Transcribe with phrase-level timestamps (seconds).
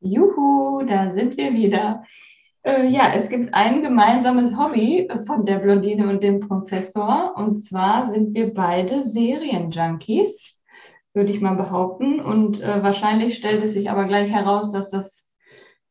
[0.00, 2.04] Juhu, da sind wir wieder.
[2.62, 7.34] Äh, ja, es gibt ein gemeinsames Hobby von der Blondine und dem Professor.
[7.36, 10.58] Und zwar sind wir beide Serienjunkies,
[11.14, 12.20] würde ich mal behaupten.
[12.20, 15.28] Und äh, wahrscheinlich stellt es sich aber gleich heraus, dass das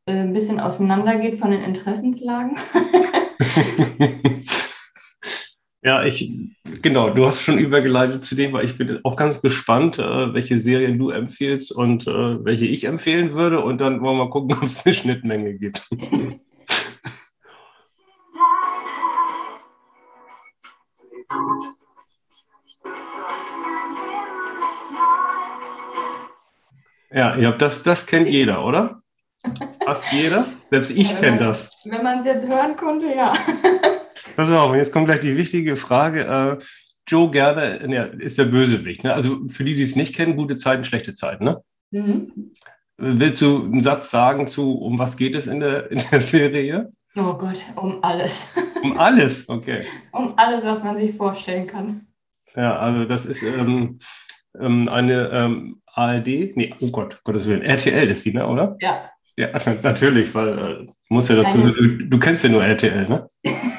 [0.05, 2.57] äh, ein bisschen auseinandergeht von den Interessenslagen.
[5.85, 6.33] Ja, ich,
[6.81, 10.57] genau, du hast schon übergeleitet zu dem, weil ich bin auch ganz gespannt, äh, welche
[10.57, 13.59] Serien du empfiehlst und äh, welche ich empfehlen würde.
[13.59, 15.87] Und dann wollen wir mal gucken, ob es eine Schnittmenge gibt.
[27.11, 29.03] Ja, ja das, das kennt jeder, oder?
[29.85, 30.47] Fast jeder?
[30.67, 31.79] Selbst ich ja, kenne das.
[31.85, 33.33] Wenn man es jetzt hören konnte, ja.
[34.35, 36.21] Pass auf, jetzt kommt gleich die wichtige Frage.
[36.59, 36.63] Äh,
[37.07, 39.03] Joe Gerner ja, ist der Bösewicht.
[39.03, 39.13] Ne?
[39.13, 41.45] Also für die, die es nicht kennen, gute Zeiten, schlechte Zeiten.
[41.45, 41.61] Ne?
[41.91, 42.51] Mhm.
[42.97, 46.89] Willst du einen Satz sagen zu, um was geht es in der, in der Serie?
[47.15, 48.47] Oh Gott, um alles.
[48.83, 49.83] Um alles, okay.
[50.11, 52.05] um alles, was man sich vorstellen kann.
[52.55, 53.97] Ja, also das ist ähm,
[54.59, 58.77] ähm, eine ähm, ARD, nee, oh Gott, Gottes Willen, RTL ist sie, ne, oder?
[58.81, 59.09] Ja.
[59.37, 59.47] Ja,
[59.81, 63.27] natürlich, weil äh, muss ja dazu, du, du kennst ja nur RTL, ne?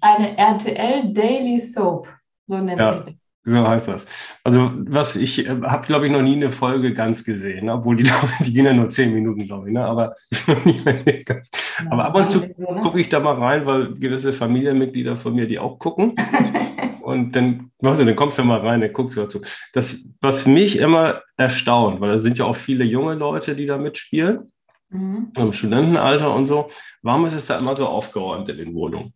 [0.00, 2.08] Eine RTL Daily Soap,
[2.46, 4.06] so nennt ja, sich So heißt das.
[4.44, 8.04] Also, was ich äh, habe, glaube ich, noch nie eine Folge ganz gesehen, obwohl die,
[8.44, 9.84] die gehen ja nur zehn Minuten, glaube ich, ne?
[9.84, 10.14] aber,
[11.24, 11.50] ganz,
[11.82, 12.80] ja, aber ab und zu ne?
[12.80, 16.14] gucke ich da mal rein, weil gewisse Familienmitglieder von mir die auch gucken.
[17.02, 19.40] und dann, du, dann kommst du mal rein, dann guckst du dazu.
[19.72, 23.78] Das, was mich immer erstaunt, weil da sind ja auch viele junge Leute, die da
[23.78, 24.52] mitspielen,
[24.90, 25.32] mhm.
[25.36, 26.68] im Studentenalter und so.
[27.02, 29.12] Warum ist es da immer so aufgeräumt in den Wohnungen?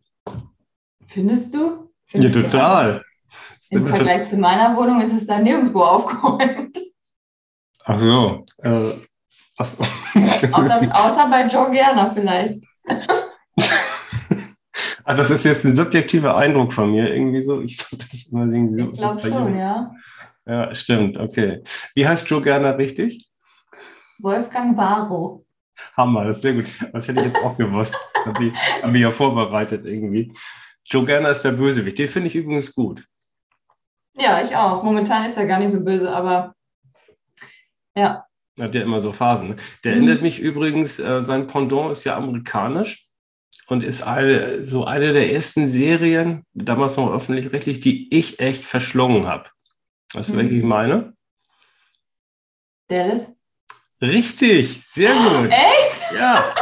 [1.07, 1.91] Findest du?
[2.07, 3.05] Find ja, total.
[3.71, 6.79] Im Vergleich zu meiner Wohnung ist es da nirgendwo aufgeräumt.
[7.85, 8.45] Ach so.
[8.59, 8.93] Äh,
[9.57, 9.85] außer,
[10.93, 12.65] außer bei Joe Gerner vielleicht.
[15.05, 17.61] ah, das ist jetzt ein subjektiver Eindruck von mir, irgendwie so.
[17.61, 19.95] Ich, ich glaube schon, ja.
[20.47, 21.63] Ja, stimmt, okay.
[21.95, 23.31] Wie heißt Joe Gerner richtig?
[24.19, 25.45] Wolfgang Barrow.
[25.97, 26.67] Hammer, das ist sehr gut.
[26.93, 27.97] Das hätte ich jetzt auch gewusst.
[28.25, 30.33] Habe ich, hab ich ja vorbereitet irgendwie.
[30.85, 31.99] Joe Gerner ist der Bösewicht.
[31.99, 33.05] Den finde ich übrigens gut.
[34.15, 34.83] Ja, ich auch.
[34.83, 36.55] Momentan ist er gar nicht so böse, aber
[37.97, 38.27] ja.
[38.61, 39.51] Hat ja immer so Phasen.
[39.51, 39.57] Ne?
[39.85, 39.99] Der mhm.
[39.99, 43.09] erinnert mich übrigens, äh, sein Pendant ist ja amerikanisch
[43.69, 49.27] und ist eine, so eine der ersten Serien, damals noch öffentlich-rechtlich, die ich echt verschlungen
[49.27, 49.49] habe.
[50.13, 50.39] Weißt du, mhm.
[50.39, 51.15] welche ich meine?
[52.89, 53.42] Dallas?
[54.03, 55.51] Richtig, sehr gut.
[55.51, 56.13] Echt?
[56.19, 56.53] Ja.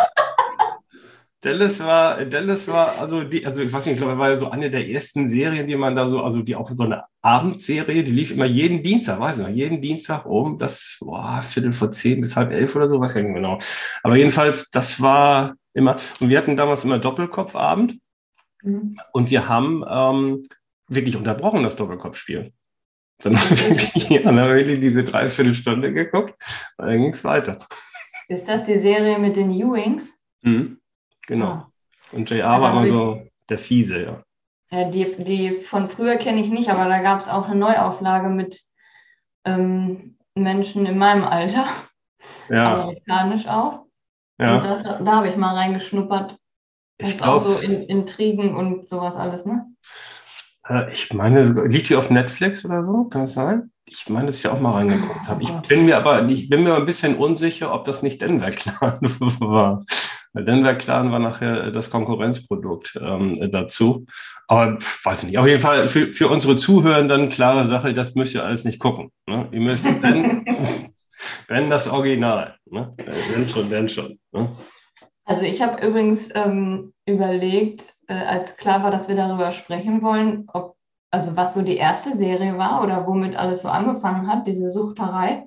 [1.40, 4.50] Dallas war, Dallas war, also die, also ich weiß nicht, ich glaube, war ja so
[4.50, 8.10] eine der ersten Serien, die man da so, also die auch so eine Abendserie, die
[8.10, 12.20] lief immer jeden Dienstag, weiß ich noch, jeden Dienstag um das, boah, Viertel vor zehn
[12.20, 13.58] bis halb elf oder so, weiß ich nicht genau.
[14.02, 17.98] Aber jedenfalls, das war immer, und wir hatten damals immer Doppelkopfabend
[18.62, 18.98] mhm.
[19.12, 20.42] und wir haben ähm,
[20.88, 22.52] wirklich unterbrochen, das Doppelkopfspiel.
[23.22, 26.34] Dann wirklich, dann haben wir wirklich diese Dreiviertelstunde geguckt,
[26.78, 27.66] und dann ging es weiter.
[28.28, 30.18] Ist das die Serie mit den Ewings?
[30.42, 30.78] Mhm.
[31.26, 31.46] Genau.
[31.46, 31.72] Ah.
[32.12, 34.22] Und JR war immer so der Fiese, ja.
[34.70, 38.28] ja die, die von früher kenne ich nicht, aber da gab es auch eine Neuauflage
[38.28, 38.60] mit
[39.44, 41.66] ähm, Menschen in meinem Alter.
[42.48, 42.82] Ja.
[42.82, 43.86] Amerikanisch auch.
[44.38, 44.56] Ja.
[44.56, 46.36] Und das, da habe ich mal reingeschnuppert.
[46.98, 49.66] Das ich ist auch so in, Intrigen und sowas alles, ne?
[50.70, 53.04] Äh, ich meine, liegt die auf Netflix oder so?
[53.04, 53.72] Kann das sein?
[53.86, 55.42] Ich meine, dass ich auch mal reingeguckt habe.
[55.42, 58.52] Ich oh bin mir aber ich bin mir ein bisschen unsicher, ob das nicht Denver
[58.52, 58.98] Clan
[59.40, 59.84] war.
[60.32, 64.06] Denver Clan war nachher das Konkurrenzprodukt ähm, dazu.
[64.46, 65.38] Aber weiß ich nicht.
[65.38, 69.10] Auf jeden Fall für, für unsere Zuhörenden klare Sache, das müsst ihr alles nicht gucken.
[69.26, 69.48] Ne?
[69.50, 70.44] Ihr müsst, wenn,
[71.48, 72.54] wenn das Original.
[72.66, 72.94] Ne?
[73.32, 74.20] Wenn schon, wenn schon.
[74.30, 74.48] Ne?
[75.30, 80.48] Also ich habe übrigens ähm, überlegt, äh, als klar war, dass wir darüber sprechen wollen,
[80.52, 80.76] ob,
[81.10, 85.46] also was so die erste Serie war oder womit alles so angefangen hat, diese Suchterei.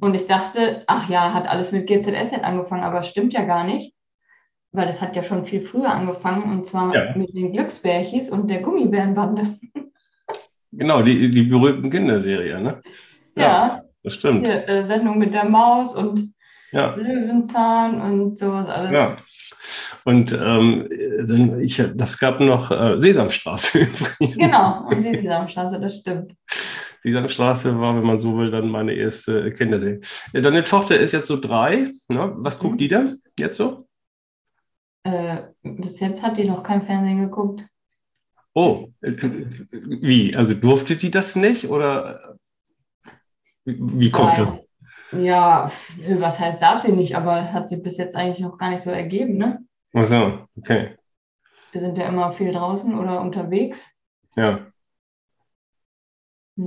[0.00, 3.94] Und ich dachte, ach ja, hat alles mit GZSZ angefangen, aber stimmt ja gar nicht
[4.72, 7.14] weil es hat ja schon viel früher angefangen und zwar ja.
[7.14, 9.58] mit den Glücksbärchis und der Gummibärenbande.
[10.74, 12.80] Genau, die, die berühmten Kinderserien, ne?
[13.36, 14.46] Ja, ja das stimmt.
[14.46, 16.32] Hier, äh, Sendung mit der Maus und
[16.72, 16.94] ja.
[16.94, 18.92] Löwenzahn und sowas alles.
[18.92, 19.16] Ja.
[20.04, 20.88] Und ähm,
[21.60, 23.88] ich, das gab noch äh, Sesamstraße.
[24.18, 26.34] genau, und die Sesamstraße, das stimmt.
[27.02, 30.00] Sesamstraße war, wenn man so will, dann meine erste Kinderserie.
[30.32, 31.88] Deine Tochter ist jetzt so drei.
[32.08, 32.32] Ne?
[32.36, 32.78] Was guckt mhm.
[32.78, 33.88] die denn jetzt so?
[35.04, 37.66] Äh, bis jetzt hat die noch kein Fernsehen geguckt.
[38.54, 40.36] Oh, wie?
[40.36, 42.36] Also durfte die das nicht oder?
[43.64, 44.71] Wie, wie kommt das?
[45.12, 45.70] Ja,
[46.18, 48.90] was heißt darf sie nicht, aber hat sie bis jetzt eigentlich noch gar nicht so
[48.90, 49.60] ergeben, ne?
[49.92, 50.96] Ach so, okay.
[51.72, 53.90] Wir sind ja immer viel draußen oder unterwegs.
[54.36, 54.66] Ja.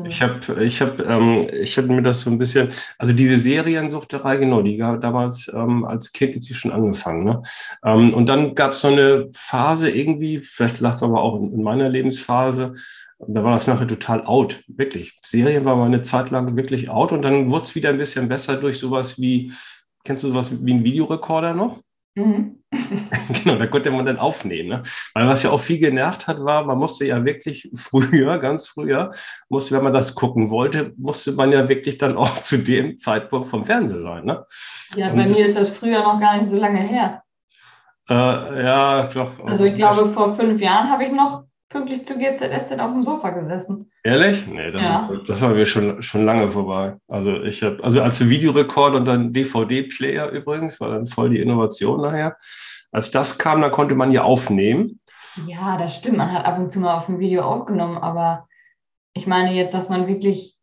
[0.07, 4.38] Ich habe ich hab, ähm, ich hab mir das so ein bisschen, also diese Seriensuchterei,
[4.38, 7.24] genau, die gab damals ähm, als Kind ist sie schon angefangen.
[7.24, 7.44] Ne?
[7.83, 11.53] Ähm, und dann gab es so eine Phase irgendwie, vielleicht lag es aber auch in,
[11.53, 12.74] in, meiner Lebensphase,
[13.19, 15.17] da war das nachher total out, wirklich.
[15.23, 18.27] Serien war mal eine Zeit lang wirklich out und dann wurde es wieder ein bisschen
[18.27, 19.53] besser durch sowas wie,
[20.03, 21.79] kennst du sowas wie einen Videorekorder noch?
[22.17, 22.63] Mhm.
[23.44, 24.69] genau, da konnte man dann aufnehmen.
[24.69, 24.83] Ne?
[25.13, 29.12] Weil was ja auch viel genervt hat, war, man musste ja wirklich früher, ganz früher,
[29.50, 33.50] musste, wenn man das gucken wollte, musste man ja wirklich dann auch zu dem Zeitpunkt
[33.50, 34.23] vom Fernseher sein.
[34.23, 34.45] Ne?
[34.95, 37.21] Ja, bei Und, mir ist das früher noch gar nicht so lange her.
[38.09, 38.13] Äh,
[38.63, 39.31] ja, doch.
[39.45, 43.31] Also ich glaube, vor fünf Jahren habe ich noch pünktlich zu GZS auf dem Sofa
[43.31, 43.91] gesessen.
[44.03, 44.45] Ehrlich?
[44.47, 45.09] Nee, das, ja.
[45.12, 46.97] ist, das war mir schon, schon lange vorbei.
[47.07, 52.01] Also ich habe, also als Videorekord und dann DVD-Player übrigens, war dann voll die Innovation
[52.01, 52.38] nachher.
[52.91, 55.00] Als das kam, dann konnte man ja aufnehmen.
[55.47, 56.17] Ja, das stimmt.
[56.17, 58.47] Man hat ab und zu mal auf dem Video aufgenommen, aber
[59.13, 60.56] ich meine jetzt, dass man wirklich,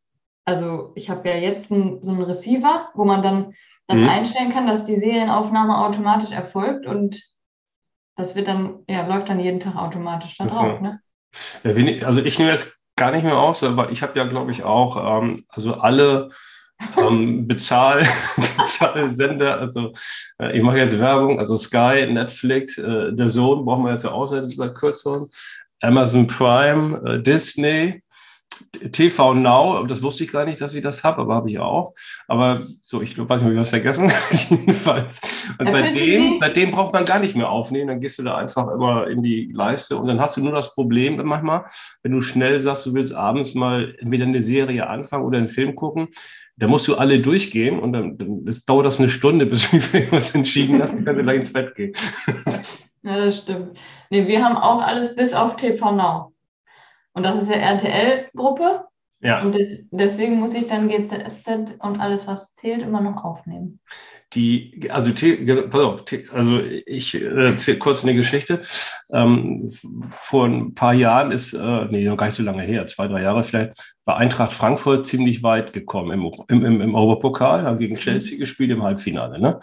[0.44, 3.54] also ich habe ja jetzt ein, so einen Receiver, wo man dann
[3.86, 4.08] das mhm.
[4.08, 7.20] einstellen kann, dass die Serienaufnahme automatisch erfolgt und
[8.22, 11.00] das wird dann, ja, läuft dann jeden Tag automatisch dann drauf, ne?
[12.04, 15.22] also ich nehme jetzt gar nicht mehr aus, aber ich habe ja, glaube ich, auch
[15.22, 16.30] ähm, also alle
[16.96, 19.92] ähm, Bezahl, Bezahlsender, also
[20.38, 24.12] äh, ich mache jetzt Werbung, also Sky, Netflix, äh, der Sohn brauchen wir jetzt ja
[24.12, 25.28] auch seit, seit kürzerem,
[25.80, 28.02] Amazon Prime, äh, Disney,
[28.90, 31.94] TV Now, das wusste ich gar nicht, dass ich das habe, aber habe ich auch.
[32.26, 34.10] Aber so, ich weiß nicht, ob ich was vergessen.
[34.50, 35.20] Jedenfalls.
[35.58, 37.88] Und seitdem, seitdem braucht man gar nicht mehr aufnehmen.
[37.88, 40.74] Dann gehst du da einfach immer in die Leiste und dann hast du nur das
[40.74, 41.66] Problem manchmal,
[42.02, 45.74] wenn du schnell sagst, du willst abends mal entweder eine Serie anfangen oder einen Film
[45.74, 46.08] gucken,
[46.56, 49.78] da musst du alle durchgehen und dann, dann das dauert das eine Stunde, bis du
[50.10, 51.92] was entschieden hast, dann kannst du gleich ins Bett gehen.
[53.04, 53.76] Ja, das stimmt.
[54.10, 56.31] Nee, wir haben auch alles bis auf TV Now.
[57.14, 58.84] Und das ist ja RTL-Gruppe.
[59.20, 59.40] Ja.
[59.40, 59.56] Und
[59.92, 63.78] deswegen muss ich dann GZSZ und alles, was zählt, immer noch aufnehmen.
[64.34, 68.60] Die, also, pass auf, also ich erzähle kurz eine Geschichte.
[69.12, 69.70] Ähm,
[70.12, 73.22] vor ein paar Jahren ist, äh, nee, noch gar nicht so lange her, zwei, drei
[73.22, 73.74] Jahre vielleicht,
[74.04, 76.10] war Eintracht Frankfurt ziemlich weit gekommen
[76.48, 78.40] im, im, im Europapokal, haben gegen Chelsea mhm.
[78.40, 79.38] gespielt im Halbfinale.
[79.38, 79.60] Ne?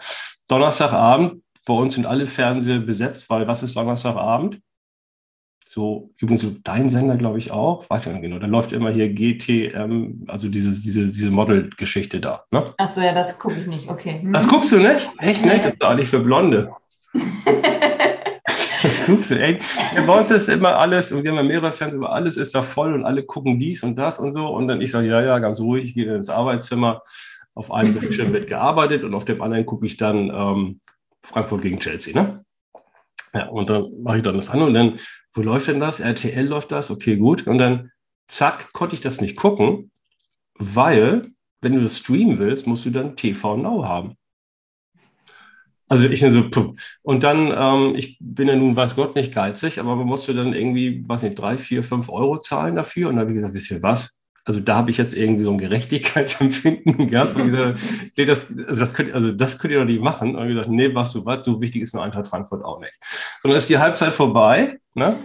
[0.48, 4.60] Donnerstagabend, bei uns sind alle Fernseher besetzt, weil was ist Donnerstagabend?
[5.72, 8.90] So, übrigens so dein Sender, glaube ich, auch, weiß ich nicht genau, da läuft immer
[8.90, 12.42] hier GTM, also diese, diese, diese Model-Geschichte da.
[12.50, 12.66] Ne?
[12.76, 14.18] Ach so, ja, das gucke ich nicht, okay.
[14.20, 14.32] Hm.
[14.32, 15.08] Das guckst du nicht?
[15.18, 15.64] Echt nicht?
[15.64, 16.72] Das ist doch eigentlich für Blonde.
[18.82, 19.60] das guckst du, ey.
[19.94, 22.52] Ja, bei uns ist immer alles, und wir haben ja mehrere Fans, aber alles ist
[22.52, 24.48] da voll und alle gucken dies und das und so.
[24.48, 27.02] Und dann ich sage, ja, ja, ganz ruhig, ich gehe ins Arbeitszimmer.
[27.54, 30.80] Auf einem Bildschirm wird gearbeitet und auf dem anderen gucke ich dann ähm,
[31.22, 32.44] Frankfurt gegen Chelsea, ne?
[33.32, 34.98] Ja, und dann mache ich dann das an und dann,
[35.32, 36.00] wo läuft denn das?
[36.00, 37.46] RTL läuft das, okay, gut.
[37.46, 37.92] Und dann,
[38.26, 39.90] zack, konnte ich das nicht gucken,
[40.54, 41.30] weil,
[41.60, 44.16] wenn du das streamen willst, musst du dann TV Now haben.
[45.88, 49.96] Also ich so, und dann, ähm, ich bin ja nun, weiß Gott, nicht geizig, aber
[49.96, 53.08] man musste dann irgendwie, weiß nicht, drei, vier, fünf Euro zahlen dafür.
[53.08, 54.19] Und dann habe ich gesagt, wisst ihr was?
[54.44, 57.36] Also da habe ich jetzt irgendwie so ein Gerechtigkeitsempfinden gehabt.
[57.36, 57.80] Und gesagt,
[58.16, 60.36] nee, das, also, das könnt, also das könnt ihr doch nicht machen.
[60.36, 62.98] Und ich gesagt, nee, was du was, so wichtig ist mir Eintracht Frankfurt auch nicht.
[63.40, 65.16] Sondern ist die Halbzeit vorbei, ne?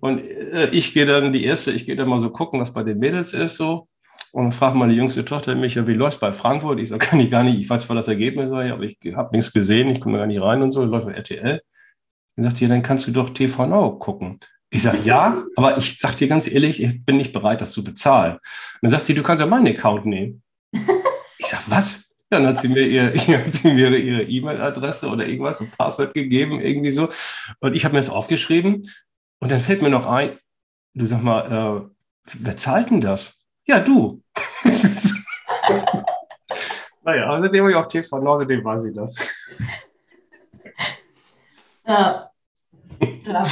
[0.00, 2.82] Und äh, ich gehe dann die erste, ich gehe dann mal so gucken, was bei
[2.82, 3.88] den Mädels ist, so.
[4.32, 6.80] Und frage meine jüngste Tochter mich, ja, wie läuft bei Frankfurt?
[6.80, 9.52] Ich sage, kann ich gar nicht, ich weiß zwar das Ergebnis, aber ich habe nichts
[9.52, 11.62] gesehen, ich komme gar nicht rein und so, läuft bei RTL.
[12.36, 14.40] Dann sagt sie, ja, dann kannst du doch TV Now gucken.
[14.74, 17.84] Ich sage, ja, aber ich sage dir ganz ehrlich, ich bin nicht bereit, das zu
[17.84, 18.32] bezahlen.
[18.32, 18.40] Und
[18.82, 20.42] dann sagt sie, du kannst ja meinen Account nehmen.
[21.38, 22.10] Ich sage, was?
[22.30, 26.60] Dann hat sie mir ihr, hat sie mir ihre E-Mail-Adresse oder irgendwas, ein Passwort gegeben,
[26.60, 27.08] irgendwie so.
[27.60, 28.82] Und ich habe mir das aufgeschrieben.
[29.40, 30.38] Und dann fällt mir noch ein,
[30.94, 33.38] du sag mal, äh, wer zahlt denn das?
[33.66, 34.22] Ja, du.
[37.04, 39.14] naja, außerdem habe ich auch TV, außerdem war sie das.
[41.86, 42.30] Ja.
[43.24, 43.46] ja.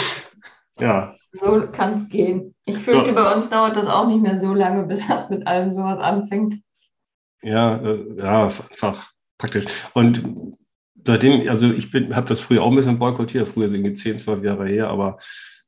[0.83, 1.15] Ja.
[1.33, 2.55] So kann es gehen.
[2.65, 3.15] Ich fürchte, ja.
[3.15, 6.57] bei uns dauert das auch nicht mehr so lange, bis das mit allem sowas anfängt.
[7.43, 9.67] Ja, äh, ja, einfach praktisch.
[9.95, 10.57] Und
[11.05, 14.45] seitdem, also ich habe das früher auch ein bisschen boykottiert, früher sind die 10, 12
[14.45, 15.19] Jahre her, aber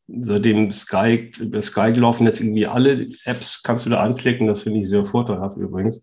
[0.06, 4.88] seitdem Sky, Sky laufen jetzt irgendwie alle Apps, kannst du da anklicken, das finde ich
[4.88, 6.02] sehr vorteilhaft übrigens.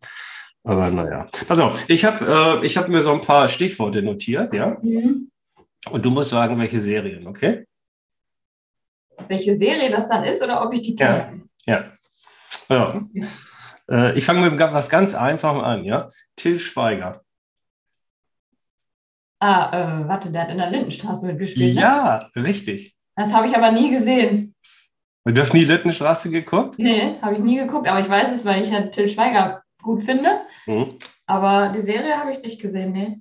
[0.63, 1.27] Aber naja.
[1.47, 4.77] Also, ich habe äh, hab mir so ein paar Stichworte notiert, ja?
[4.81, 5.31] Mhm.
[5.89, 7.65] Und du musst sagen, welche Serien, okay?
[9.27, 11.41] Welche Serie das dann ist oder ob ich die kenne.
[11.65, 11.91] Ja,
[12.69, 13.01] ja.
[13.13, 13.27] ja.
[13.89, 16.09] Äh, ich fange mit was ganz Einfachem an, ja?
[16.35, 17.21] Till Schweiger.
[19.39, 21.75] Ah, äh, warte, der hat in der Lindenstraße mitgespielt.
[21.75, 21.81] Ne?
[21.81, 22.95] Ja, richtig.
[23.15, 24.55] Das habe ich aber nie gesehen.
[25.25, 26.79] Du hast nie Lindenstraße geguckt?
[26.79, 30.03] Nee, habe ich nie geguckt, aber ich weiß es, weil ich ja Till Schweiger gut
[30.03, 30.41] finde.
[30.65, 30.97] Mhm.
[31.25, 33.19] Aber die Serie habe ich nicht gesehen, nee.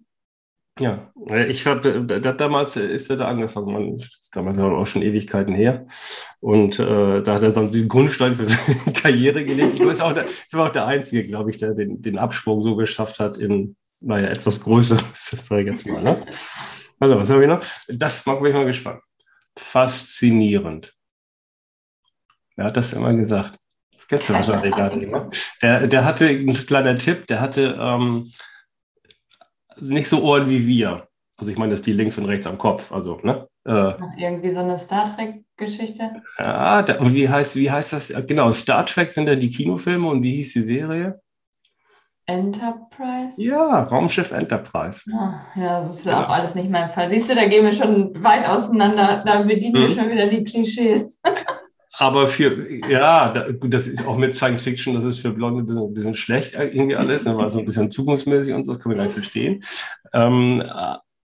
[0.81, 1.13] Ja,
[1.47, 5.87] ich habe damals ist er da angefangen, man, das ist damals auch schon Ewigkeiten her.
[6.41, 9.75] Und äh, da hat er dann den Grundstein für seine Karriere gelegt.
[9.79, 12.77] Ich weiß auch, das war auch der Einzige, glaube ich, der den, den Absprung so
[12.77, 16.03] geschafft hat in, naja, etwas Größeres, das sage ich jetzt mal.
[16.03, 16.27] Ne?
[16.99, 17.63] Also, was habe ich noch?
[17.89, 19.03] Das mag mich mal gespannt.
[19.59, 20.95] Faszinierend.
[22.57, 23.59] Wer hat das immer gesagt?
[23.95, 25.13] Das kennst du wahrscheinlich nicht.
[25.13, 25.31] Ne?
[25.61, 28.31] Der, der hatte, ein kleiner Tipp, der hatte ähm,
[29.81, 31.09] nicht so Ohren wie wir.
[31.37, 32.93] Also ich meine, das ist die links und rechts am Kopf.
[32.93, 33.49] Also, ne?
[33.67, 36.23] Äh, Irgendwie so eine Star Trek-Geschichte.
[36.39, 38.13] Ja, da, wie heißt, wie heißt das?
[38.27, 41.21] Genau, Star Trek sind ja die Kinofilme und wie hieß die Serie?
[42.27, 43.43] Enterprise?
[43.43, 45.03] Ja, Raumschiff Enterprise.
[45.07, 46.25] Ja, ja das ist ja.
[46.25, 47.11] auch alles nicht mein Fall.
[47.11, 49.23] Siehst du, da gehen wir schon weit auseinander.
[49.27, 49.83] Da bedienen hm.
[49.83, 51.21] wir schon wieder die Klischees.
[52.01, 55.83] Aber für, ja, das ist auch mit Science Fiction, das ist für Blonde ein bisschen,
[55.83, 58.89] ein bisschen schlecht irgendwie alles, ne, weil so ein bisschen zukunftsmäßig und so, das kann
[58.89, 59.63] man gar nicht verstehen.
[60.15, 60.63] Ähm,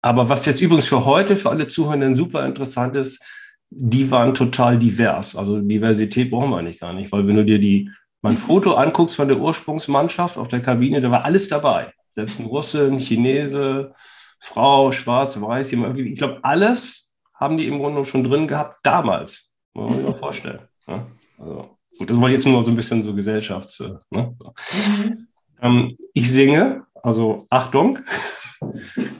[0.00, 3.22] aber was jetzt übrigens für heute, für alle Zuhörenden super interessant ist,
[3.68, 5.36] die waren total divers.
[5.36, 7.90] Also Diversität brauchen wir eigentlich gar nicht, weil wenn du dir die,
[8.22, 11.92] mein Foto anguckst von der Ursprungsmannschaft auf der Kabine, da war alles dabei.
[12.14, 13.92] Selbst ein Russe, ein Chinese,
[14.40, 19.51] Frau, schwarz, weiß, ich glaube, alles haben die im Grunde schon drin gehabt damals.
[19.74, 20.60] Muss man sich mal vorstellen.
[20.86, 21.06] Ja?
[21.38, 23.80] Also, gut, das war jetzt nur so ein bisschen so Gesellschafts.
[23.80, 24.36] Äh, ne?
[24.38, 24.54] So.
[24.72, 25.26] Mhm.
[25.60, 27.98] Ähm, ich singe, also Achtung.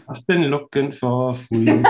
[0.09, 1.85] I've been looking for freedom.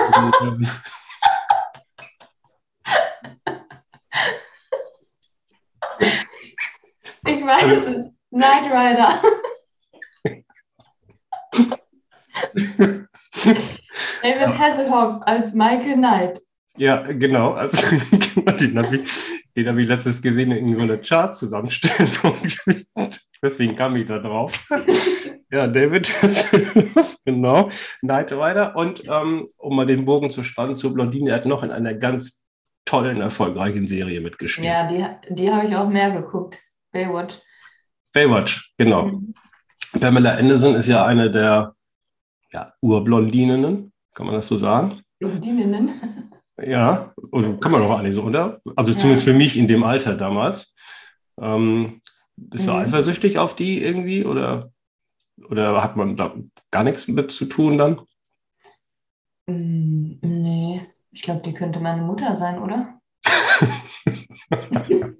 [7.25, 8.11] Ich weiß also, es.
[8.31, 9.21] Night Rider.
[14.23, 16.41] David Hasselhoff als Michael Knight.
[16.77, 17.53] Ja, genau.
[17.53, 17.77] Also,
[18.59, 22.35] den habe ich, hab ich letztes gesehen in so einer Chart-Zusammenstellung.
[23.41, 24.67] Deswegen kam ich da drauf.
[25.51, 26.13] ja, David,
[27.25, 27.69] genau.
[28.01, 28.75] Night Rider.
[28.75, 31.93] Und ähm, um mal den Bogen zu spannen zu Blondine, er hat noch in einer
[31.93, 32.45] ganz
[32.85, 34.67] tollen, erfolgreichen Serie mitgespielt.
[34.67, 36.57] Ja, die, die habe ich auch mehr geguckt.
[36.91, 37.39] Baywatch.
[38.13, 39.07] Baywatch, genau.
[39.07, 39.33] Mhm.
[39.99, 41.75] Pamela Anderson ist ja eine der
[42.51, 45.01] ja, Urblondininnen, kann man das so sagen?
[45.19, 46.31] Blondininnen?
[46.61, 48.61] Ja, oder kann man doch eigentlich so, oder?
[48.75, 48.97] Also ja.
[48.97, 50.75] zumindest für mich in dem Alter damals.
[51.41, 52.01] Ähm,
[52.35, 52.77] bist du mhm.
[52.77, 54.71] eifersüchtig auf die irgendwie oder,
[55.49, 56.35] oder hat man da
[56.71, 58.01] gar nichts mit zu tun dann?
[59.47, 60.81] Mm, nee,
[61.11, 62.99] ich glaube, die könnte meine Mutter sein, oder?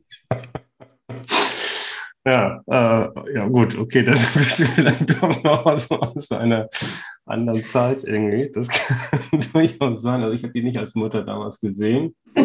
[2.26, 6.70] ja, äh, ja, gut, okay, das bist du vielleicht doch noch aus, aus einer
[7.26, 8.52] anderen Zeit irgendwie.
[8.54, 8.68] Das
[9.30, 10.22] kann durchaus sein.
[10.24, 12.16] Also ich habe die nicht als Mutter damals gesehen.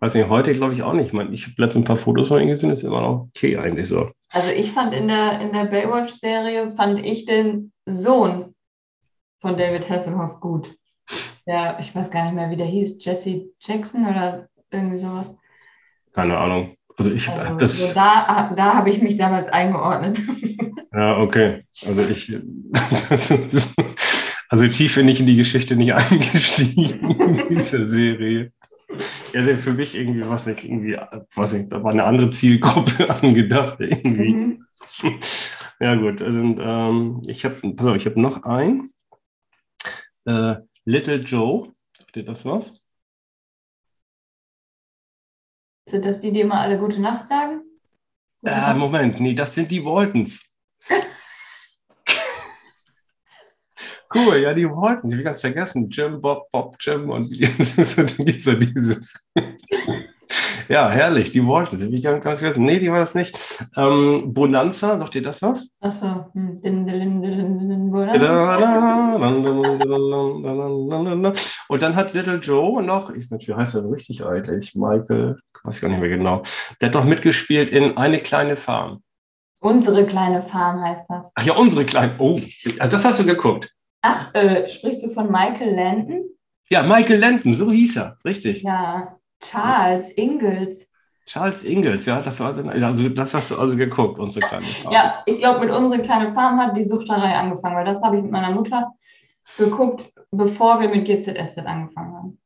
[0.00, 1.06] Weiß nicht, heute glaube ich auch nicht.
[1.06, 3.56] Ich, mein, ich habe letztens ein paar Fotos von ihm gesehen, ist immer noch okay
[3.56, 4.10] eigentlich so.
[4.30, 8.54] Also ich fand in der, in der Baywatch-Serie, fand ich den Sohn
[9.40, 10.76] von David Hasselhoff gut.
[11.46, 15.38] Ja, ich weiß gar nicht mehr, wie der hieß, Jesse Jackson oder irgendwie sowas.
[16.12, 16.75] Keine Ahnung.
[16.96, 20.20] Also ich also, das, so da, da habe ich mich damals eingeordnet.
[20.92, 21.66] Ja, okay.
[21.86, 22.32] Also ich,
[24.48, 28.50] also tief bin ich in die Geschichte nicht eingestiegen in dieser Serie.
[29.34, 30.96] Ja, für mich irgendwie, was nicht, irgendwie,
[31.34, 34.34] was nicht, da war eine andere Zielgruppe angedacht, irgendwie.
[34.34, 34.64] Mhm.
[35.80, 36.22] Ja, gut.
[36.22, 38.88] Also, ähm, ich habe, pass auf, ich habe noch ein.
[40.24, 41.74] Äh, Little Joe.
[41.92, 42.80] Sagt ihr das was?
[45.88, 47.62] Sind das die, die immer alle gute Nacht sagen?
[48.44, 50.58] Äh, Moment, nee, das sind die Waltons.
[54.14, 59.24] cool, ja, die wollten, ich ganz vergessen, Jim, Bob, Bob, Jim und so dieses.
[60.68, 61.86] ja, herrlich, die wollten sie.
[61.88, 62.64] Ich ganz vergessen.
[62.64, 63.38] Nee, die war das nicht.
[63.76, 65.70] Ähm, Bonanza, sagt ihr das was?
[65.80, 66.26] Achso.
[71.68, 74.74] Und dann hat Little Joe noch, ich weiß, wie heißt er richtig eigentlich?
[74.74, 76.42] Michael, weiß ich gar nicht mehr genau.
[76.80, 79.02] Der hat noch mitgespielt in Eine kleine Farm.
[79.60, 81.32] Unsere kleine Farm heißt das.
[81.34, 82.12] Ach ja, unsere kleine.
[82.18, 82.40] Oh,
[82.78, 83.72] das hast du geguckt.
[84.02, 86.24] Ach, äh, sprichst du von Michael Landon?
[86.68, 88.62] Ja, Michael Landon, so hieß er, richtig.
[88.62, 90.85] Ja, Charles Ingalls.
[91.26, 94.92] Charles Ingalls, ja, das, war, also, das hast du also geguckt, unsere kleine Farm.
[94.92, 98.22] Ja, ich glaube, mit unsere kleine Farm hat die Suchterei angefangen, weil das habe ich
[98.22, 98.92] mit meiner Mutter
[99.58, 102.38] geguckt, bevor wir mit GZSZ angefangen haben.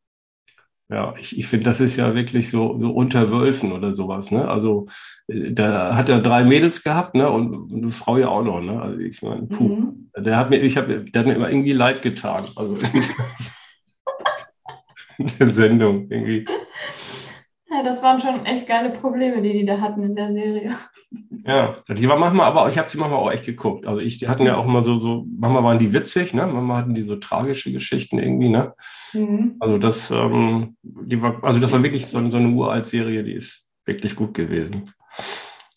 [0.88, 4.32] Ja, ich, ich finde, das ist ja wirklich so, so unter Wölfen oder sowas.
[4.32, 4.48] Ne?
[4.48, 4.86] Also
[5.28, 7.30] äh, da hat er drei Mädels gehabt, ne?
[7.30, 8.82] Und, und eine Frau ja auch noch, ne?
[8.82, 9.68] Also ich meine, puh.
[9.68, 10.10] Mhm.
[10.16, 12.44] Der hat mir, ich habe, der hat mir immer irgendwie leid getan.
[12.56, 12.76] Also
[15.18, 16.44] in der Sendung irgendwie.
[17.80, 20.76] Ja, das waren schon echt geile Probleme, die die da hatten in der Serie.
[21.46, 23.86] Ja, die war manchmal, aber ich habe sie manchmal auch echt geguckt.
[23.86, 26.46] Also ich, die hatten ja auch immer so, so, manchmal waren die witzig, ne?
[26.46, 28.74] Manchmal hatten die so tragische Geschichten irgendwie, ne?
[29.14, 29.56] Mhm.
[29.60, 33.32] Also das, ähm, die war, also das war wirklich so, so eine uralt Serie, die
[33.32, 34.84] ist wirklich gut gewesen.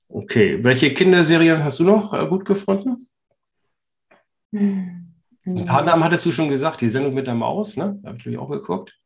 [0.10, 3.08] Okay, welche Kinderserien hast du noch äh, gut gefunden?
[4.52, 5.14] Mhm.
[5.46, 7.98] Ein paar Namen hattest du schon gesagt, die Sendung mit der Maus, ne?
[8.04, 9.00] Da habe ich auch geguckt.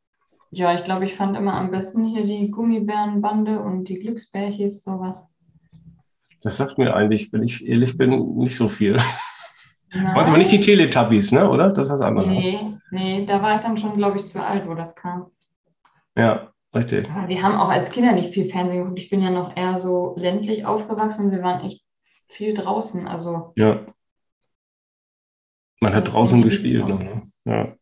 [0.50, 5.30] Ja, ich glaube, ich fand immer am besten hier die Gummibärenbande und die Glücksbärchis, sowas.
[6.42, 8.98] Das sagt mir eigentlich, wenn ich ehrlich bin, nicht so viel.
[9.94, 10.06] Nein.
[10.06, 11.50] aber nicht die Teletubbies, ne?
[11.50, 11.70] oder?
[11.70, 12.30] Das ist was anderes.
[12.30, 15.28] Nee, nee, da war ich dann schon, glaube ich, zu alt, wo das kam.
[16.18, 17.10] Ja, richtig.
[17.10, 19.00] Aber wir haben auch als Kinder nicht viel Fernsehen geguckt.
[19.00, 21.32] Ich bin ja noch eher so ländlich aufgewachsen.
[21.32, 21.86] Wir waren echt
[22.28, 23.08] viel draußen.
[23.08, 23.54] Also.
[23.56, 23.86] Ja.
[25.80, 27.32] Man hat draußen gespielt noch, ne?
[27.46, 27.77] Ja.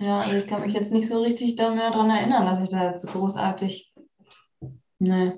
[0.00, 2.70] Ja, also ich kann mich jetzt nicht so richtig da mehr daran erinnern, dass ich
[2.70, 3.92] da jetzt so großartig.
[4.98, 5.32] Nee.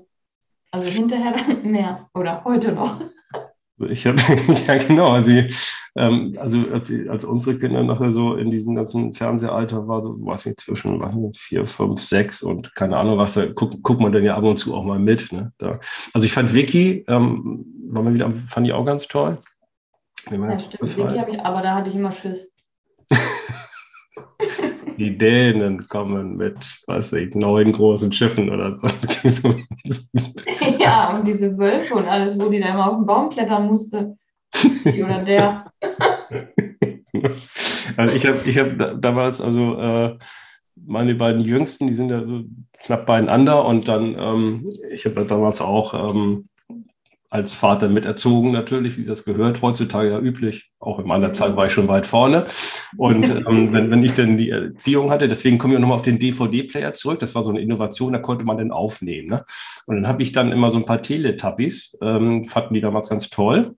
[0.71, 3.01] Also hinterher mehr oder heute noch.
[3.89, 4.17] Ich habe,
[4.67, 5.31] ja genau, also,
[5.97, 10.45] ähm, also als, als, unsere Kinder nachher so in diesem ganzen Fernsehalter war, so weiß
[10.45, 14.13] nicht, zwischen was nicht, vier, fünf, sechs und keine Ahnung was, da guckt, guckt man
[14.13, 15.33] dann ja ab und zu auch mal mit.
[15.33, 15.51] Ne?
[15.57, 15.81] Da,
[16.13, 19.39] also ich fand Vicky, ähm, war mal wieder, fand ich auch ganz toll.
[20.31, 22.49] Ja, stimmt, Vicky habe ich, aber da hatte ich immer Schiss.
[24.97, 28.87] die Dänen kommen mit, weiß ich, neun großen Schiffen oder so.
[30.79, 34.17] ja, und diese Wölfe und alles, wo die da immer auf den Baum klettern musste.
[34.85, 35.71] oder der.
[37.97, 40.17] also ich habe ich hab damals, also äh,
[40.75, 42.43] meine beiden Jüngsten, die sind ja so
[42.83, 46.49] knapp beieinander und dann, ähm, ich habe damals auch ähm,
[47.33, 50.69] als Vater miterzogen natürlich, wie das gehört, heutzutage ja üblich.
[50.77, 52.45] Auch in meiner Zeit war ich schon weit vorne.
[52.95, 56.19] Und ähm, wenn, wenn ich dann die Erziehung hatte, deswegen kommen wir nochmal auf den
[56.19, 59.29] DVD-Player zurück, das war so eine Innovation, da konnte man dann aufnehmen.
[59.29, 59.43] Ne?
[59.87, 63.31] Und dann habe ich dann immer so ein paar Teletubbies, ähm, fanden die damals ganz
[63.31, 63.77] toll.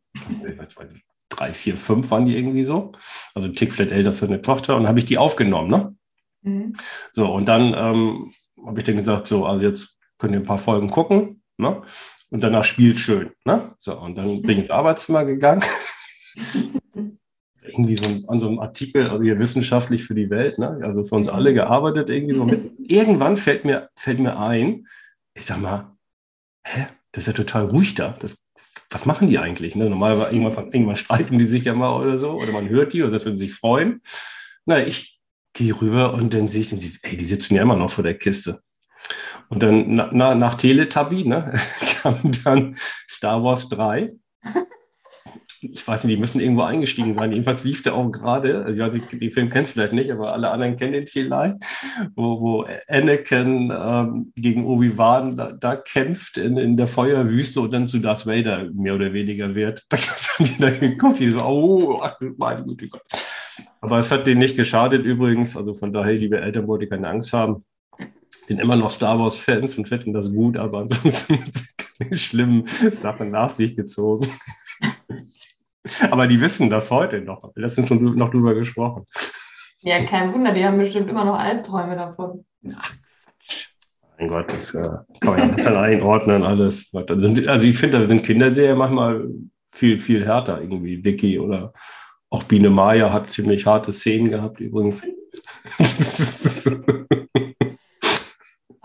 [1.29, 2.91] Drei, vier, fünf waren die irgendwie so.
[3.35, 4.75] Also ein Tick vielleicht älter als eine Tochter.
[4.75, 5.69] Und dann habe ich die aufgenommen.
[5.69, 5.95] Ne?
[6.41, 6.73] Mhm.
[7.13, 8.33] So, und dann ähm,
[8.65, 11.41] habe ich dann gesagt, so, also jetzt könnt ihr ein paar Folgen gucken.
[11.57, 11.83] Ne?
[12.35, 13.31] Und danach spielt schön.
[13.45, 13.73] Ne?
[13.77, 15.63] So, und dann bin ich ins Arbeitszimmer gegangen.
[17.61, 20.81] irgendwie so an so einem Artikel, also hier wissenschaftlich für die Welt, ne?
[20.83, 22.71] also für uns alle gearbeitet, irgendwie so mit.
[22.87, 24.85] Irgendwann fällt mir, fällt mir ein,
[25.33, 25.95] ich sag mal,
[26.65, 28.15] hä, das ist ja total ruhig da.
[28.19, 28.45] Das,
[28.89, 29.75] was machen die eigentlich?
[29.75, 29.89] Ne?
[29.89, 33.13] Normalerweise irgendwann, irgendwann streiten die sich ja mal oder so, oder man hört die, oder
[33.13, 34.01] das würden sich freuen.
[34.65, 35.19] Na, ich
[35.53, 38.59] gehe rüber und dann sehe ich, ey, die sitzen ja immer noch vor der Kiste.
[39.47, 41.53] Und dann na, nach Teletubby ne,
[42.05, 42.75] kam dann
[43.09, 44.13] Star Wars 3.
[45.61, 47.31] Ich weiß nicht, die müssen irgendwo eingestiegen sein.
[47.31, 50.11] Jedenfalls lief der auch gerade, also ich weiß nicht, den Film kennst du vielleicht nicht,
[50.11, 51.55] aber alle anderen kennen den vielleicht,
[52.15, 57.87] wo, wo Anakin ähm, gegen Obi-Wan da, da, kämpft in, in der Feuerwüste und dann
[57.87, 59.83] zu Darth Vader mehr oder weniger wird.
[59.89, 62.03] Das haben die dann geguckt, die so, oh,
[62.37, 63.01] meine Güte Gott.
[63.81, 67.33] Aber es hat denen nicht geschadet übrigens, also von daher, liebe Eltern, wollte keine Angst
[67.33, 67.63] haben
[68.47, 71.39] sind immer noch Star Wars-Fans und finden das gut, aber ansonsten
[71.99, 74.27] keine schlimmen Sachen nach sich gezogen.
[76.11, 77.51] aber die wissen das heute noch.
[77.55, 79.05] Letztens schon noch drüber gesprochen.
[79.79, 82.45] Ja, kein Wunder, die haben bestimmt immer noch Albträume davon.
[82.75, 82.93] Ach,
[84.17, 86.91] mein Gott, das äh, kann man ja einordnen, alles.
[86.93, 89.27] Also ich finde, da sind Kinderserien manchmal
[89.71, 91.03] viel, viel härter irgendwie.
[91.03, 91.73] Vicky oder
[92.29, 95.03] auch Biene Maya hat ziemlich harte Szenen gehabt übrigens.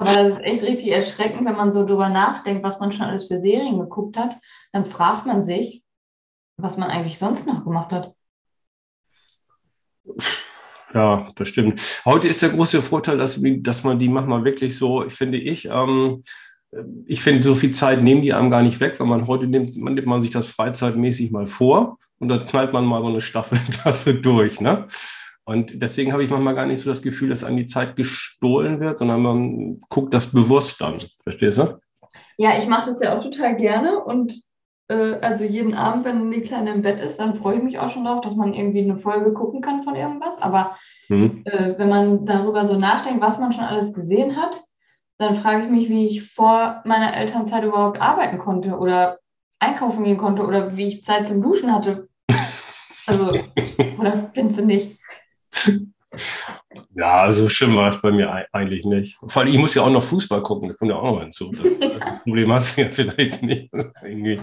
[0.00, 3.26] Aber das ist echt richtig erschreckend, wenn man so drüber nachdenkt, was man schon alles
[3.26, 4.34] für Serien geguckt hat.
[4.72, 5.84] Dann fragt man sich,
[6.56, 8.14] was man eigentlich sonst noch gemacht hat.
[10.94, 12.00] Ja, das stimmt.
[12.06, 16.22] Heute ist der große Vorteil, dass, dass man die manchmal wirklich so, finde ich, ähm,
[17.04, 19.76] ich finde, so viel Zeit nehmen die einem gar nicht weg, weil man heute nimmt,
[19.76, 23.20] man nimmt man sich das freizeitmäßig mal vor und dann knallt man mal so eine
[23.20, 24.62] Staffeltasse durch.
[24.62, 24.86] Ne?
[25.50, 28.78] Und deswegen habe ich manchmal gar nicht so das Gefühl, dass an die Zeit gestohlen
[28.78, 30.98] wird, sondern man guckt das bewusst an.
[31.24, 31.80] Verstehst du?
[32.36, 34.32] Ja, ich mache das ja auch total gerne und
[34.86, 37.88] äh, also jeden Abend, wenn die Kleine im Bett ist, dann freue ich mich auch
[37.88, 40.40] schon darauf, dass man irgendwie eine Folge gucken kann von irgendwas.
[40.40, 40.76] Aber
[41.08, 41.42] mhm.
[41.46, 44.56] äh, wenn man darüber so nachdenkt, was man schon alles gesehen hat,
[45.18, 49.18] dann frage ich mich, wie ich vor meiner Elternzeit überhaupt arbeiten konnte oder
[49.58, 52.08] einkaufen gehen konnte oder wie ich Zeit zum Duschen hatte.
[53.06, 53.32] Also,
[53.98, 54.99] oder findest du nicht?
[56.94, 59.16] Ja, so schlimm war es bei mir eigentlich nicht.
[59.26, 61.52] Vor allem, ich muss ja auch noch Fußball gucken, das kommt ja auch noch hinzu.
[61.52, 63.72] Das, das Problem hast du ja vielleicht nicht.
[64.02, 64.40] Irgendwie.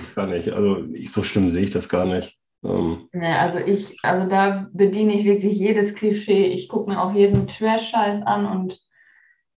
[0.00, 0.50] Das gar nicht.
[0.50, 2.38] Also so schlimm sehe ich das gar nicht.
[2.64, 3.08] Ähm.
[3.12, 6.46] Ja, also ich, also da bediene ich wirklich jedes Klischee.
[6.46, 8.80] Ich gucke mir auch jeden Trash-Scheiß an und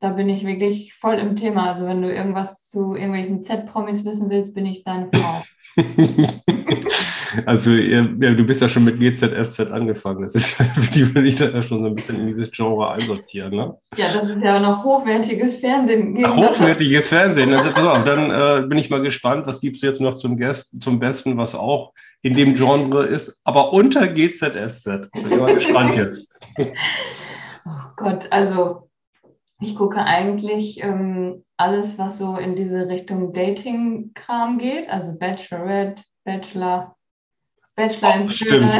[0.00, 1.68] da bin ich wirklich voll im Thema.
[1.68, 5.42] Also wenn du irgendwas zu irgendwelchen Z-Promis wissen willst, bin ich deine Frau.
[7.46, 10.22] also ja, du bist ja schon mit GZSZ angefangen.
[10.22, 10.60] Das ist,
[10.94, 13.50] die würde ich da ja schon so ein bisschen in dieses Genre einsortieren.
[13.50, 13.74] Ne?
[13.96, 16.16] Ja, das ist ja auch noch hochwertiges Fernsehen.
[16.24, 17.52] Ach, hochwertiges Fernsehen.
[17.52, 20.80] Also, pass dann äh, bin ich mal gespannt, was gibst du jetzt noch zum, Gäst,
[20.80, 25.10] zum Besten, was auch in dem Genre ist, aber unter GZSZ.
[25.12, 26.32] Bin mal gespannt jetzt.
[27.70, 28.87] Oh Gott, also
[29.60, 36.96] ich gucke eigentlich ähm, alles, was so in diese Richtung Dating-Kram geht, also Bachelorette, Bachelor,
[37.74, 38.70] Bachelor oh, in Stimmt.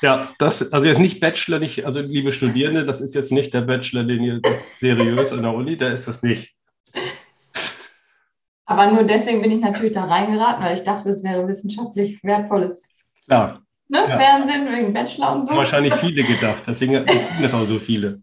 [0.00, 3.62] Ja, das, also jetzt nicht Bachelor, nicht, also liebe Studierende, das ist jetzt nicht der
[3.62, 6.54] Bachelor, den ihr das seriös an der Uni, der ist das nicht.
[8.64, 12.96] Aber nur deswegen bin ich natürlich da reingeraten, weil ich dachte, es wäre wissenschaftlich wertvolles
[13.26, 13.62] Klar.
[13.88, 14.06] Ne?
[14.08, 14.18] Ja.
[14.18, 15.56] Fernsehen wegen Bachelor und so.
[15.56, 18.20] Wahrscheinlich viele gedacht, deswegen gibt es auch so viele.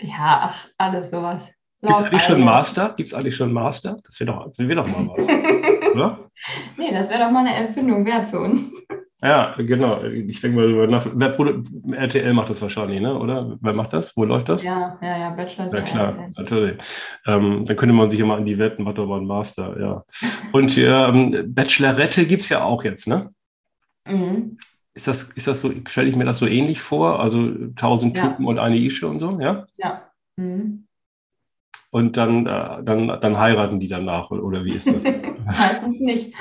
[0.00, 1.52] Ja, ach, alles sowas.
[1.80, 2.94] Gibt es eigentlich schon Master?
[2.96, 3.96] Gibt es eigentlich schon Master?
[4.04, 5.28] Das wäre doch, wär doch mal was.
[5.94, 6.30] oder?
[6.76, 8.62] Nee, das wäre doch mal eine Erfindung wert für uns.
[9.20, 10.02] Ja, genau.
[10.04, 13.18] Ich denke mal, nach, wer, RTL macht das wahrscheinlich, ne?
[13.18, 13.56] oder?
[13.60, 14.16] Wer macht das?
[14.16, 14.62] Wo läuft das?
[14.62, 15.74] Ja, ja, ja, Bachelor.
[15.74, 16.32] Ja, klar, RTL.
[16.36, 16.76] natürlich.
[17.26, 20.04] Ähm, dann könnte man sich immer an die Wetten, was aber ein Master, ja.
[20.52, 23.30] Und ähm, Bachelorette gibt es ja auch jetzt, ne?
[24.06, 24.56] Mhm.
[24.98, 27.20] Ist das, ist das so, stelle ich mir das so ähnlich vor?
[27.20, 28.26] Also tausend ja.
[28.26, 29.64] Typen und eine Ische und so, ja?
[29.76, 30.10] Ja.
[30.34, 30.88] Mhm.
[31.90, 35.04] Und dann, äh, dann, dann heiraten die danach, oder wie ist das?
[35.44, 36.34] Meistens nicht.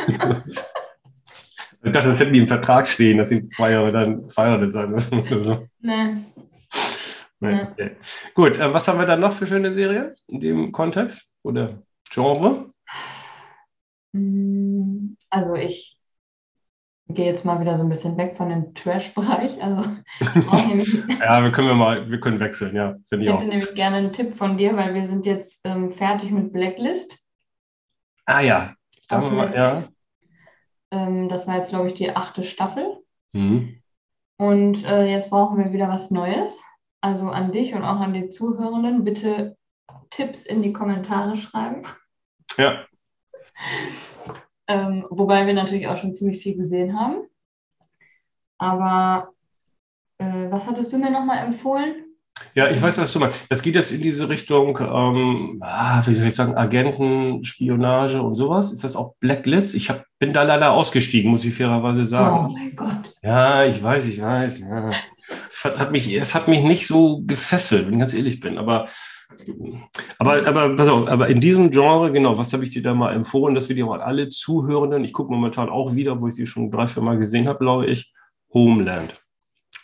[1.83, 4.89] Ich dachte, das hätten die im Vertrag stehen, dass sie zwei Jahre dann verheiratet sein
[4.89, 5.67] müssen oder so.
[5.79, 6.15] Nee.
[7.39, 7.91] nee okay.
[8.33, 12.71] Gut, äh, was haben wir dann noch für schöne Serien in dem Kontext oder Genre?
[14.13, 15.96] Mm, also ich
[17.09, 19.61] gehe jetzt mal wieder so ein bisschen weg von dem Trash-Bereich.
[19.63, 19.83] Also
[21.19, 22.95] ja, wir können wir mal, wir können wechseln, ja.
[23.09, 23.43] Ich, ich hätte auch.
[23.43, 27.17] nämlich gerne einen Tipp von dir, weil wir sind jetzt ähm, fertig mit Blacklist.
[28.25, 28.73] Ah ja,
[29.05, 29.83] sagen wir mal, ja.
[30.91, 32.97] Ähm, das war jetzt, glaube ich, die achte Staffel.
[33.33, 33.81] Mhm.
[34.37, 36.61] Und äh, jetzt brauchen wir wieder was Neues.
[37.01, 39.55] Also an dich und auch an die Zuhörenden, bitte
[40.09, 41.83] Tipps in die Kommentare schreiben.
[42.57, 42.85] Ja.
[44.67, 47.27] ähm, wobei wir natürlich auch schon ziemlich viel gesehen haben.
[48.57, 49.29] Aber
[50.17, 52.07] äh, was hattest du mir nochmal empfohlen?
[52.53, 53.45] Ja, ich weiß, was du meinst.
[53.49, 58.35] Das geht jetzt in diese Richtung, ähm, ah, wie soll ich sagen, Agenten, Spionage und
[58.35, 58.71] sowas.
[58.71, 59.75] Ist das auch Blacklist?
[59.75, 62.47] Ich hab, bin da leider ausgestiegen, muss ich fairerweise sagen.
[62.49, 63.15] Oh mein Gott.
[63.21, 64.59] Ja, ich weiß, ich weiß.
[64.59, 64.91] Ja.
[65.49, 68.57] Es, hat mich, es hat mich nicht so gefesselt, wenn ich ganz ehrlich bin.
[68.57, 68.87] Aber,
[70.19, 73.13] aber, aber, pass auf, aber in diesem Genre, genau, was habe ich dir da mal
[73.13, 76.45] empfohlen, dass wir die auch alle Zuhörenden, ich gucke momentan auch wieder, wo ich sie
[76.45, 78.13] schon drei, vier Mal gesehen habe, glaube ich,
[78.53, 79.21] Homeland.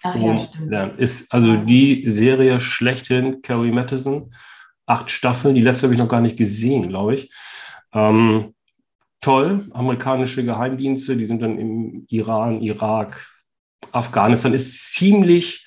[0.03, 0.99] Ach ja, stimmt.
[0.99, 4.33] Ist also die Serie schlechthin, Carrie Matheson.
[4.85, 7.33] Acht Staffeln, die letzte habe ich noch gar nicht gesehen, glaube ich.
[7.93, 8.53] Ähm,
[9.21, 13.25] toll, amerikanische Geheimdienste, die sind dann im Iran, Irak,
[13.91, 15.65] Afghanistan, ist ziemlich,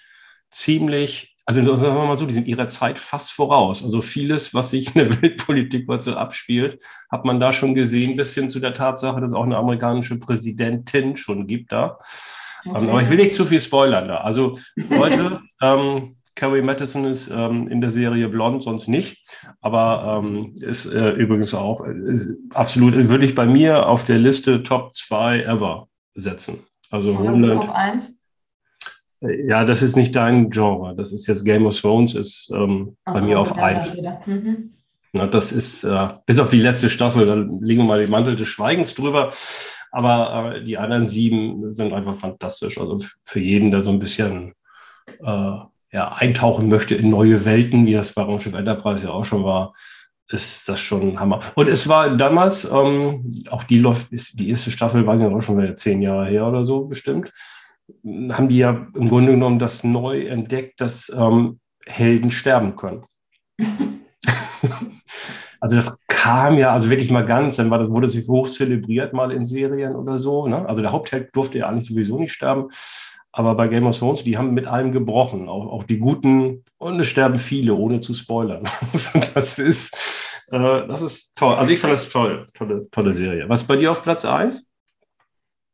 [0.51, 3.85] ziemlich, also sagen wir mal so, die sind ihrer Zeit fast voraus.
[3.85, 8.17] Also vieles, was sich in der Weltpolitik heute so abspielt, hat man da schon gesehen,
[8.17, 11.99] bis hin zu der Tatsache, dass es auch eine amerikanische Präsidentin schon gibt da.
[12.65, 12.77] Okay.
[12.77, 14.19] Ähm, aber ich will nicht zu viel spoilern da.
[14.19, 19.25] Also Leute, ähm, Carrie Matheson ist ähm, in der Serie Blond, sonst nicht.
[19.61, 24.65] Aber ähm, ist äh, übrigens auch äh, absolut, würde ich bei mir auf der Liste
[24.65, 26.67] Top 2 ever setzen.
[26.91, 28.16] Also ja, 100, Top 1?
[29.21, 30.95] Ja, das ist nicht dein Genre.
[30.95, 33.97] Das ist jetzt Game of Thrones, ist ähm, bei so, mir auf 1.
[34.27, 34.75] Mhm.
[35.13, 38.37] Na, das ist, äh, bis auf die letzte Staffel, da legen wir mal den Mantel
[38.37, 39.33] des Schweigens drüber.
[39.91, 42.79] Aber äh, die anderen sieben sind einfach fantastisch.
[42.79, 44.53] Also für jeden, der so ein bisschen
[45.21, 45.59] äh,
[45.93, 49.73] ja, eintauchen möchte in neue Welten, wie das bei Raumschiff Enterprise ja auch schon war,
[50.29, 51.41] ist das schon Hammer.
[51.55, 55.37] Und es war damals, ähm, auch die läuft, ist die erste Staffel, weiß ich noch,
[55.37, 57.33] auch schon wieder zehn Jahre her oder so bestimmt,
[58.31, 63.05] haben die ja im Grunde genommen das neu entdeckt, dass ähm, Helden sterben können.
[65.59, 69.13] Also das kam ja, also wirklich mal ganz, dann war das, wurde es hoch zelebriert
[69.13, 70.47] mal in Serien oder so.
[70.47, 70.69] Ne?
[70.69, 72.69] Also der Hauptheld durfte ja eigentlich sowieso nicht sterben.
[73.33, 76.65] Aber bei Game of Thrones, die haben mit allem gebrochen, auch, auch die Guten.
[76.79, 78.65] Und es sterben viele, ohne zu spoilern.
[78.93, 79.95] das ist,
[80.51, 81.55] äh, das ist toll.
[81.55, 83.49] Also ich fand das toll, tolle, tolle Serie.
[83.49, 84.66] Was bei dir auf Platz 1?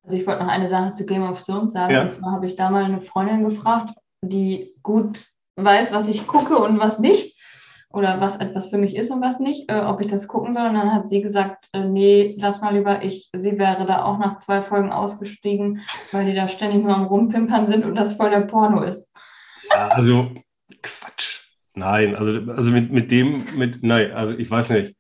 [0.04, 1.92] Also ich wollte noch eine Sache zu Game of Thrones sagen.
[1.92, 2.02] Ja.
[2.02, 5.20] Und zwar habe ich da mal eine Freundin gefragt, die gut
[5.56, 7.38] weiß, was ich gucke und was nicht.
[7.90, 10.66] Oder was etwas für mich ist und was nicht, äh, ob ich das gucken soll.
[10.66, 13.28] Und dann hat sie gesagt, äh, nee, lass mal lieber ich.
[13.34, 17.66] Sie wäre da auch nach zwei Folgen ausgestiegen, weil die da ständig nur am Rumpimpern
[17.66, 19.12] sind und das voll der Porno ist.
[19.68, 20.30] Ja, also
[20.82, 21.48] Quatsch.
[21.74, 24.96] Nein, also, also mit, mit dem, mit, nein, also ich weiß nicht.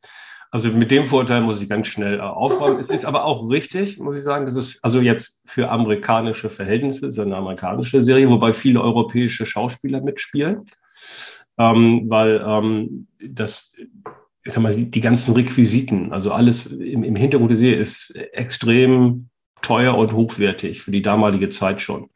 [0.52, 2.78] Also mit dem Vorurteil muss ich ganz schnell äh, aufräumen.
[2.78, 7.06] es ist aber auch richtig, muss ich sagen, das ist also jetzt für amerikanische Verhältnisse,
[7.06, 10.66] ist eine amerikanische Serie, wobei viele europäische Schauspieler mitspielen.
[11.56, 13.74] Ähm, weil ähm, das,
[14.44, 18.14] ich sag mal, die, die ganzen Requisiten, also alles im, im Hintergrund der Serie ist
[18.14, 19.30] extrem
[19.62, 22.10] teuer und hochwertig für die damalige Zeit schon.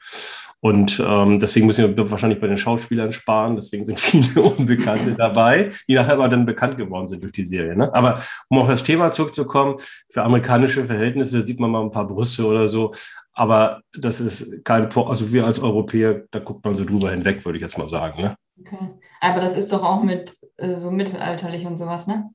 [0.60, 3.56] Und ähm, deswegen müssen wir wahrscheinlich bei den Schauspielern sparen.
[3.56, 7.76] Deswegen sind viele Unbekannte dabei, die nachher aber dann bekannt geworden sind durch die Serie.
[7.76, 7.92] Ne?
[7.94, 9.76] Aber um auf das Thema zurückzukommen,
[10.10, 12.92] für amerikanische Verhältnisse sieht man mal ein paar Brüste oder so.
[13.32, 17.58] Aber das ist kein, also wir als Europäer, da guckt man so drüber hinweg, würde
[17.58, 18.22] ich jetzt mal sagen.
[18.22, 18.36] Ne?
[18.58, 18.88] Okay.
[19.20, 22.30] Aber das ist doch auch mit äh, so mittelalterlich und sowas, ne?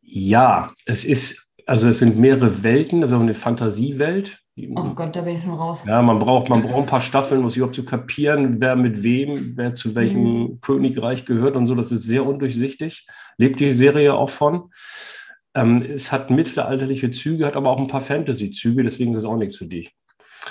[0.00, 4.43] Ja, es ist, also es sind mehrere Welten, also eine Fantasiewelt.
[4.56, 5.82] Oh Gott, da bin ich schon raus.
[5.84, 9.02] Ja, man braucht, man braucht ein paar Staffeln, um es überhaupt zu kapieren, wer mit
[9.02, 11.74] wem, wer zu welchem Königreich gehört und so.
[11.74, 13.06] Das ist sehr undurchsichtig.
[13.36, 14.70] Lebt die Serie auch von.
[15.56, 19.36] Ähm, es hat mittelalterliche Züge, hat aber auch ein paar Fantasy-Züge, deswegen ist es auch
[19.36, 19.94] nichts für dich.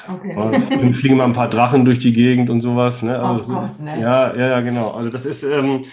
[0.10, 0.36] Okay.
[0.70, 3.02] Dann fliegen mal ein paar Drachen durch die Gegend und sowas.
[3.04, 3.18] Ne?
[3.22, 4.02] Oh Also, Gott, ne.
[4.02, 4.92] Ja, ja, ja, genau.
[4.92, 5.84] Also das ist, ähm,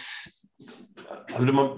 [1.34, 1.70] also man,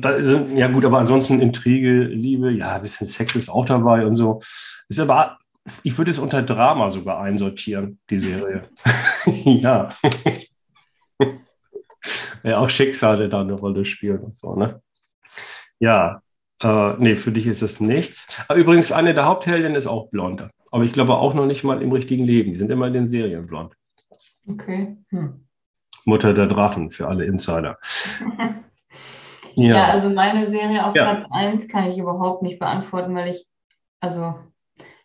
[0.00, 4.06] da sind, ja gut, aber ansonsten Intrige, Liebe, ja, ein bisschen Sex ist auch dabei
[4.06, 4.40] und so.
[4.88, 5.38] Ist aber,
[5.82, 8.68] ich würde es unter Drama sogar einsortieren, die Serie.
[9.26, 9.88] ja.
[12.42, 14.80] ja, auch Schicksale da eine Rolle spielen und so, ne?
[15.78, 16.22] Ja,
[16.60, 18.44] äh, nee, für dich ist es nichts.
[18.48, 20.48] Aber übrigens, eine der Hauptheldinnen ist auch blond.
[20.70, 22.52] Aber ich glaube auch noch nicht mal im richtigen Leben.
[22.52, 23.74] Die sind immer in den Serien blond.
[24.48, 24.96] Okay.
[25.10, 25.46] Hm.
[26.04, 27.78] Mutter der Drachen für alle Insider.
[29.54, 29.74] Ja.
[29.74, 31.14] Ja, also meine Serie auf Ja.
[31.14, 33.46] Platz 1 kann ich überhaupt nicht beantworten, weil ich,
[34.00, 34.34] also,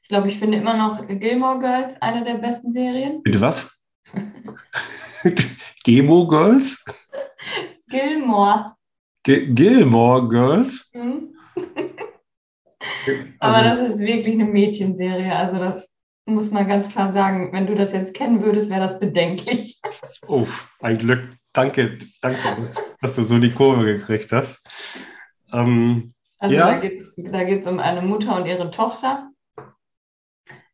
[0.07, 3.21] ich glaube, ich finde immer noch Gilmore Girls eine der besten Serien.
[3.23, 3.81] bitte was?
[5.83, 6.85] Gemo Girls?
[7.89, 8.73] Gilmore.
[9.23, 10.89] G Gilmore Girls?
[10.93, 11.35] Hm?
[13.39, 15.35] Aber Also, das ist wirklich eine Mädchenserie.
[15.35, 15.93] Also das
[16.25, 17.51] muss man ganz klar sagen.
[17.51, 19.81] Wenn du das jetzt kennen würdest, wäre das bedenklich.
[20.25, 20.47] oh,
[20.79, 21.35] ein Glück.
[21.51, 24.65] Danke, danke, dass, dass du so die Kurve gekriegt hast.
[25.51, 26.79] Ähm, Also Ja.
[27.17, 29.31] da geht es um eine Mutter und ihre Tochter,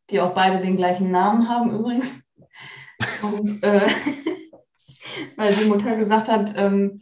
[0.10, 2.24] die auch beide den gleichen Namen haben übrigens.
[3.22, 3.88] Und äh,
[5.38, 7.02] weil die Mutter gesagt hat, ähm,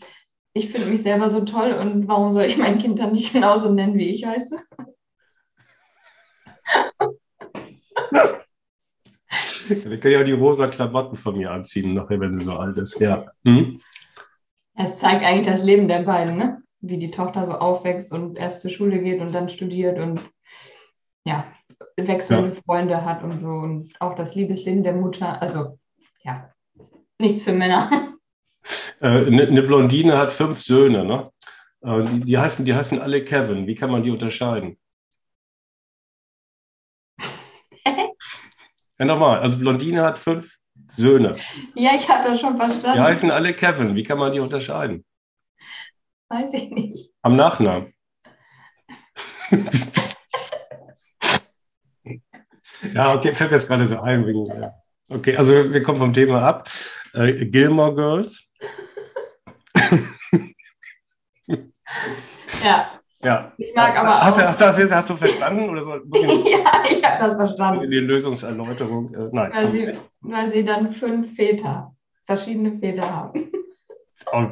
[0.53, 3.73] ich finde mich selber so toll und warum soll ich mein Kind dann nicht genauso
[3.73, 4.59] nennen, wie ich heiße?
[9.67, 12.99] wir können ja die rosa Klamotten von mir anziehen, nachher, wenn sie so alt ist.
[12.99, 13.25] Ja.
[13.45, 13.79] Hm?
[14.75, 16.61] Es zeigt eigentlich das Leben der beiden, ne?
[16.81, 20.19] wie die Tochter so aufwächst und erst zur Schule geht und dann studiert und
[21.23, 21.45] ja,
[21.97, 25.41] wechselnde Freunde hat und so und auch das Liebesleben der Mutter.
[25.41, 25.77] Also
[26.23, 26.51] ja,
[27.19, 27.89] nichts für Männer.
[29.01, 31.31] Äh, Eine eine Blondine hat fünf Söhne, ne?
[31.83, 33.65] Äh, Die, die, heißen, die heißen alle Kevin.
[33.65, 34.77] Wie kann man die unterscheiden?
[38.99, 39.39] Ja, nochmal.
[39.39, 40.57] Also Blondine hat fünf
[40.95, 41.35] Söhne.
[41.73, 43.01] Ja, ich hatte das schon Die verstanden.
[43.01, 43.95] heißen alle Kevin.
[43.95, 45.03] Wie kann man die unterscheiden?
[46.29, 47.11] Weiß ich nicht.
[47.23, 47.93] Am Nachnamen.
[52.93, 54.25] ja, okay, fällt mir jetzt gerade so ein.
[54.25, 54.73] Wegen, ja.
[55.09, 56.69] Okay, also wir kommen vom Thema ab.
[57.13, 58.43] Äh, Gilmore Girls.
[62.63, 62.85] Ja,
[63.23, 63.51] Ja.
[63.57, 64.47] ich mag aber hast, du, auch.
[64.47, 65.69] hast, hast, du, hast du verstanden?
[65.69, 65.89] Oder so,
[66.49, 67.83] ja, ich habe das verstanden.
[67.85, 69.13] in die Lösungserläuterung?
[69.13, 69.51] Äh, nein.
[69.53, 71.93] Weil sie, weil sie dann fünf Väter,
[72.25, 73.51] verschiedene Väter haben.
[74.31, 74.45] Oh,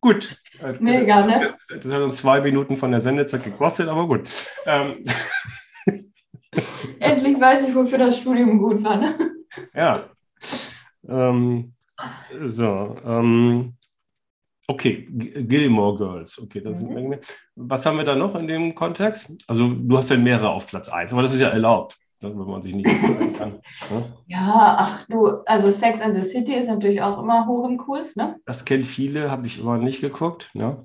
[0.00, 0.36] gut.
[0.62, 1.52] Äh, Mega, ne?
[1.68, 4.28] Das, das hat uns zwei Minuten von der Sendezeit gekostet, aber gut.
[4.66, 5.04] Ähm,
[7.00, 8.96] Endlich weiß ich, wofür das Studium gut war.
[8.96, 9.14] Ne?
[9.74, 10.04] ja.
[11.08, 11.74] Ähm,
[12.44, 12.96] so.
[13.04, 13.74] Ähm,
[14.66, 16.40] okay, Gilmore Girls.
[16.40, 16.94] Okay, das sind Mhm.
[16.94, 17.20] Menge.
[17.54, 19.30] Was haben wir da noch in dem Kontext?
[19.46, 22.46] Also, du hast ja mehrere auf Platz 1, aber das ist ja erlaubt, ne, wenn
[22.46, 22.88] man sich nicht
[23.38, 23.60] kann.
[23.90, 24.12] Ne?
[24.26, 28.16] Ja, ach du, also Sex and the City ist natürlich auch immer hoch im Kurs,
[28.16, 28.36] ne?
[28.46, 30.50] Das kennen viele, habe ich aber nicht geguckt.
[30.54, 30.82] Ne?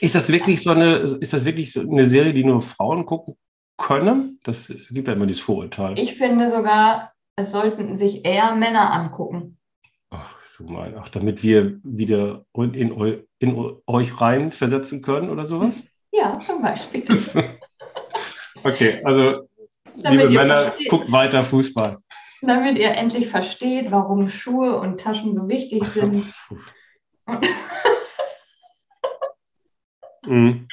[0.00, 3.36] Ist das wirklich so eine, ist das wirklich so eine Serie, die nur Frauen gucken
[3.80, 4.38] können?
[4.44, 5.98] Das gibt ja immer dieses Vorurteil.
[5.98, 9.58] Ich finde sogar, es sollten sich eher Männer angucken.
[10.10, 15.02] Ach, du mein, ach, damit wir wieder in, in, eu, in eu- euch rein versetzen
[15.02, 15.82] können oder sowas?
[16.12, 17.06] Ja, zum Beispiel.
[18.64, 19.48] okay, also
[19.96, 21.98] Liebe Männer, guckt weiter Fußball.
[22.42, 26.26] Damit ihr endlich versteht, warum Schuhe und Taschen so wichtig sind.
[30.24, 30.66] mhm.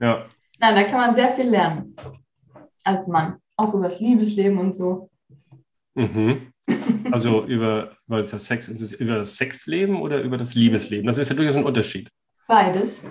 [0.00, 0.26] Ja.
[0.58, 1.96] Nein, da kann man sehr viel lernen.
[2.84, 3.36] Als Mann.
[3.56, 5.10] Auch über das Liebesleben und so.
[5.94, 6.52] Mhm.
[7.12, 11.06] Also über, über, das Sex, über das Sexleben oder über das Liebesleben?
[11.06, 12.08] Das ist ja durchaus ein Unterschied.
[12.46, 13.02] Beides.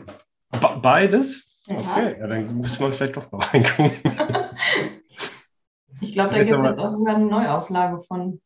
[0.52, 1.50] Be beides?
[1.66, 1.78] Ja.
[1.78, 3.92] Okay, ja, dann müsste man vielleicht doch mal reingucken.
[6.02, 8.42] ich glaube, da gibt es jetzt auch sogar eine Neuauflage von.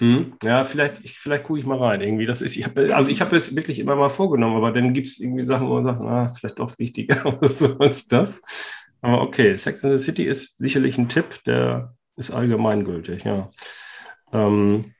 [0.00, 2.00] Hm, ja, vielleicht, vielleicht gucke ich mal rein.
[2.00, 2.26] Irgendwie.
[2.26, 5.06] Das ist, ich hab, also ich habe es wirklich immer mal vorgenommen, aber dann gibt
[5.06, 8.42] es irgendwie Sachen, wo man sagt, na, ist vielleicht doch wichtiger so als das.
[9.02, 13.50] Aber okay, Sex in the City ist sicherlich ein Tipp, der ist allgemeingültig, ja.
[14.32, 14.92] Ähm,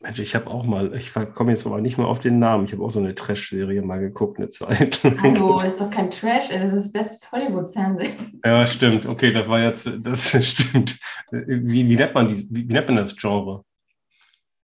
[0.00, 2.72] Mensch, ich habe auch mal, ich komme jetzt aber nicht mehr auf den Namen, ich
[2.72, 5.00] habe auch so eine Trash-Serie mal geguckt, eine Zeit.
[5.02, 8.40] Hallo, das ist doch kein Trash, das ist bestes Hollywood-Fernsehen.
[8.44, 10.98] Ja, stimmt, okay, das war jetzt, das stimmt.
[11.32, 13.64] Wie, wie, nennt man die, wie, wie nennt man das Genre?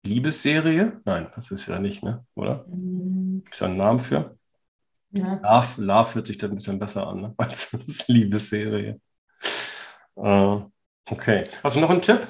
[0.04, 1.00] Liebesserie?
[1.04, 2.24] Nein, das ist ja nicht, ne?
[2.34, 2.64] Oder?
[2.68, 3.42] Mhm.
[3.44, 4.36] Gibt es da einen Namen für?
[5.10, 5.40] Ja.
[5.42, 7.34] Love, Love hört sich dann ein bisschen besser an, ne?
[7.38, 7.76] als
[8.08, 9.00] Liebesserie.
[10.16, 10.58] Äh,
[11.10, 11.44] okay.
[11.62, 12.26] Hast du noch einen Tipp?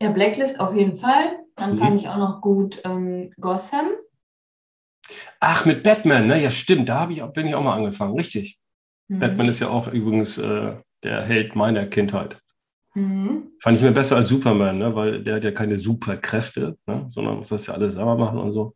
[0.00, 1.38] Ja, Blacklist auf jeden Fall.
[1.56, 1.78] Dann mhm.
[1.78, 3.88] fand ich auch noch gut ähm, Gotham.
[5.40, 6.40] Ach, mit Batman, ne?
[6.42, 6.88] Ja, stimmt.
[6.88, 8.14] Da ich, bin ich auch mal angefangen.
[8.14, 8.60] Richtig.
[9.08, 9.18] Mhm.
[9.18, 12.38] Batman ist ja auch übrigens äh, der Held meiner Kindheit.
[12.94, 13.52] Mhm.
[13.60, 14.94] Fand ich mir besser als Superman, ne?
[14.94, 17.06] weil der hat ja keine Superkräfte, ne?
[17.08, 18.74] sondern muss das ja alles selber machen und so.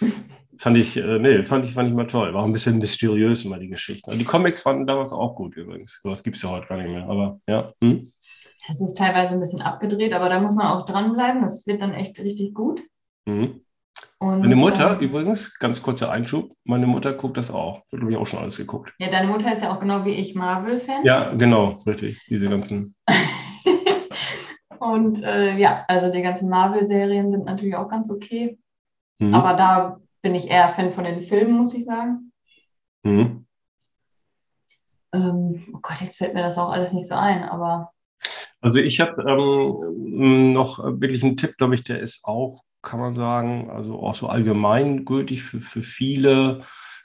[0.58, 2.32] fand ich, äh, nee, fand ich, fand ich mal toll.
[2.34, 4.16] War ein bisschen mysteriös immer die Geschichte.
[4.16, 6.00] Die Comics fanden damals auch gut übrigens.
[6.02, 7.08] So was gibt es ja heute gar nicht mehr.
[7.08, 7.72] Aber ja.
[7.82, 8.10] Hm?
[8.68, 11.42] Es ist teilweise ein bisschen abgedreht, aber da muss man auch dranbleiben.
[11.42, 12.82] Das wird dann echt richtig gut.
[13.26, 13.60] Mhm.
[14.18, 17.82] Und, meine Mutter, äh, übrigens, ganz kurzer Einschub, meine Mutter guckt das auch.
[17.90, 18.92] Da habe ich auch schon alles geguckt.
[18.98, 21.04] Ja, deine Mutter ist ja auch genau wie ich Marvel-Fan.
[21.04, 22.20] Ja, genau, richtig.
[22.28, 22.94] Diese ganzen.
[24.78, 28.58] und äh, ja, also die ganzen Marvel-Serien sind natürlich auch ganz okay.
[29.18, 29.34] Mhm.
[29.34, 32.32] Aber da bin ich eher Fan von den Filmen, muss ich sagen.
[33.04, 33.46] Mhm.
[35.12, 37.92] Ähm, oh Gott, jetzt fällt mir das auch alles nicht so ein, aber
[38.60, 43.14] also ich habe ähm, noch wirklich einen Tipp, glaube ich, der ist auch, kann man
[43.14, 46.62] sagen, also auch so allgemeingültig für, für viele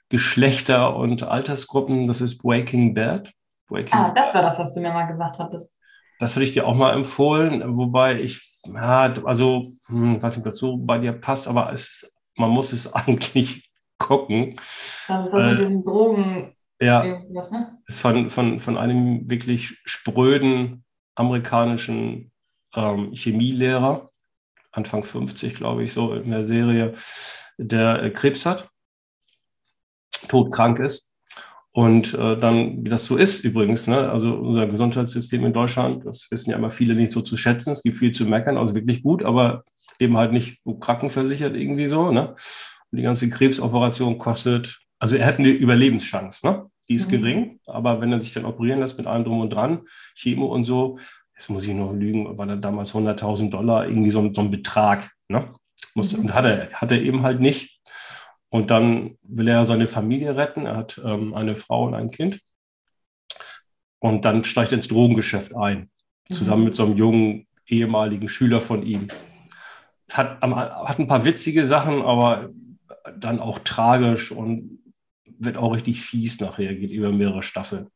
[0.09, 2.07] Geschlechter und Altersgruppen.
[2.07, 3.31] Das ist Breaking Bad.
[3.67, 5.77] Breaking ah, das war das, was du mir mal gesagt hattest.
[6.17, 10.51] Das hätte ich dir auch mal empfohlen, wobei ich, ja, also, hm, weiß nicht, ob
[10.51, 14.55] das so bei dir passt, aber es ist, man muss es eigentlich gucken.
[15.07, 16.55] Das ist das äh, mit diesen Drogen.
[16.81, 17.77] Ja, ne?
[17.85, 22.31] ist von, von, von einem wirklich spröden amerikanischen
[22.73, 24.09] ähm, Chemielehrer,
[24.71, 26.95] Anfang 50, glaube ich, so in der Serie,
[27.57, 28.67] der äh, Krebs hat,
[30.27, 31.11] todkrank ist.
[31.73, 34.09] Und äh, dann, wie das so ist übrigens, ne?
[34.09, 37.71] also unser Gesundheitssystem in Deutschland, das wissen ja immer viele nicht so zu schätzen.
[37.71, 39.63] Es gibt viel zu meckern, also wirklich gut, aber
[40.01, 42.11] eben halt nicht so krankenversichert irgendwie so.
[42.11, 42.29] Ne?
[42.91, 46.45] Und die ganze Krebsoperation kostet, also er hat eine Überlebenschance.
[46.45, 46.65] Ne?
[46.91, 47.11] die ist mhm.
[47.11, 49.83] gering, aber wenn er sich dann operieren lässt mit allem drum und dran,
[50.13, 50.99] Chemo und so,
[51.37, 55.09] jetzt muss ich noch lügen, war da damals 100.000 Dollar, irgendwie so, so ein Betrag.
[55.29, 55.53] Ne?
[55.95, 56.25] Musste, mhm.
[56.25, 57.79] Und hat er, hat er eben halt nicht.
[58.49, 60.65] Und dann will er seine Familie retten.
[60.65, 62.41] Er hat ähm, eine Frau und ein Kind.
[63.99, 65.89] Und dann steigt er ins Drogengeschäft ein,
[66.25, 66.65] zusammen mhm.
[66.65, 69.07] mit so einem jungen ehemaligen Schüler von ihm.
[70.13, 72.49] Hat, hat ein paar witzige Sachen, aber
[73.17, 74.79] dann auch tragisch und
[75.25, 77.89] wird auch richtig fies nachher, geht über mehrere Staffeln.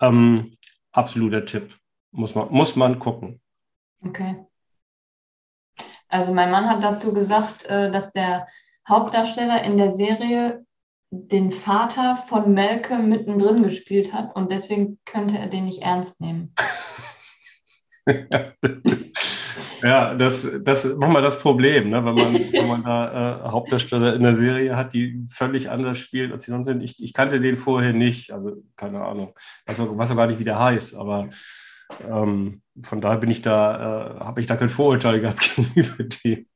[0.00, 0.56] Ähm,
[0.92, 1.76] absoluter Tipp.
[2.10, 3.40] Muss man, muss man gucken.
[4.04, 4.44] Okay.
[6.08, 8.46] Also mein Mann hat dazu gesagt, äh, dass der
[8.88, 10.64] Hauptdarsteller in der Serie
[11.10, 16.54] den Vater von Melke mittendrin gespielt hat und deswegen könnte er den nicht ernst nehmen.
[19.82, 22.04] Ja, das, das ist manchmal das Problem, ne?
[22.04, 26.32] wenn, man, wenn man da äh, Hauptdarsteller in der Serie hat, die völlig anders spielen,
[26.32, 26.82] als sie sonst sind.
[26.82, 29.34] Ich, ich kannte den vorher nicht, also keine Ahnung,
[29.66, 31.28] weiß auch, weiß auch gar nicht, wie der heißt, aber
[32.08, 36.46] ähm, von daher bin ich da, äh, habe ich da kein Vorurteil gehabt gegenüber dem.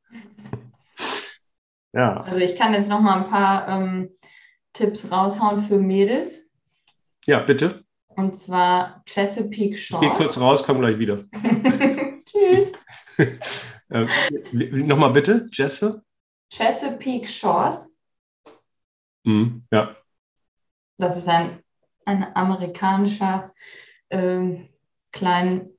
[1.93, 2.23] ja.
[2.23, 4.11] Also ich kann jetzt noch mal ein paar ähm,
[4.73, 6.49] Tipps raushauen für Mädels.
[7.27, 7.85] Ja, bitte.
[8.17, 10.03] Und zwar Chesapeake Shores.
[10.03, 11.25] Ich gehe kurz raus, komm gleich wieder.
[13.91, 14.07] Äh,
[14.53, 16.03] Nochmal bitte, Jesse?
[16.53, 17.91] Chesapeake Shores.
[19.25, 19.97] Mm, ja.
[20.99, 21.63] Das ist ein,
[22.05, 23.53] ein amerikanischer
[24.11, 24.59] äh,
[25.11, 25.71] klein,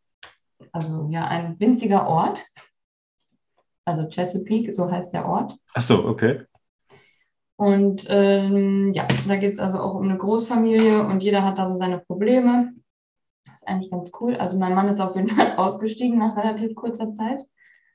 [0.71, 2.43] also ja, ein winziger Ort.
[3.85, 5.55] Also Chesapeake, so heißt der Ort.
[5.75, 6.45] Ach so, okay.
[7.57, 11.67] Und ähm, ja, da geht es also auch um eine Großfamilie und jeder hat da
[11.67, 12.73] so seine Probleme.
[13.60, 14.38] Ist eigentlich ganz cool.
[14.38, 17.41] Also mein Mann ist auf jeden Fall ausgestiegen nach relativ kurzer Zeit.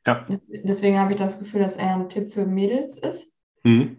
[0.07, 0.27] Ja.
[0.49, 3.33] Deswegen habe ich das Gefühl, dass er ein Tipp für Mädels ist.
[3.62, 3.97] Mhm.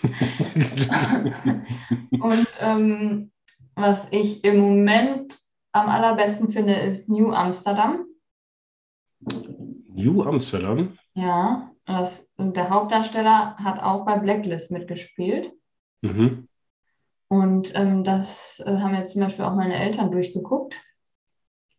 [2.20, 3.32] Und ähm,
[3.74, 5.36] was ich im Moment
[5.72, 8.04] am allerbesten finde, ist New Amsterdam.
[9.88, 10.96] New Amsterdam?
[11.14, 15.50] Ja, das, der Hauptdarsteller hat auch bei Blacklist mitgespielt.
[16.02, 16.46] Mhm.
[17.26, 20.76] Und ähm, das äh, haben jetzt zum Beispiel auch meine Eltern durchgeguckt.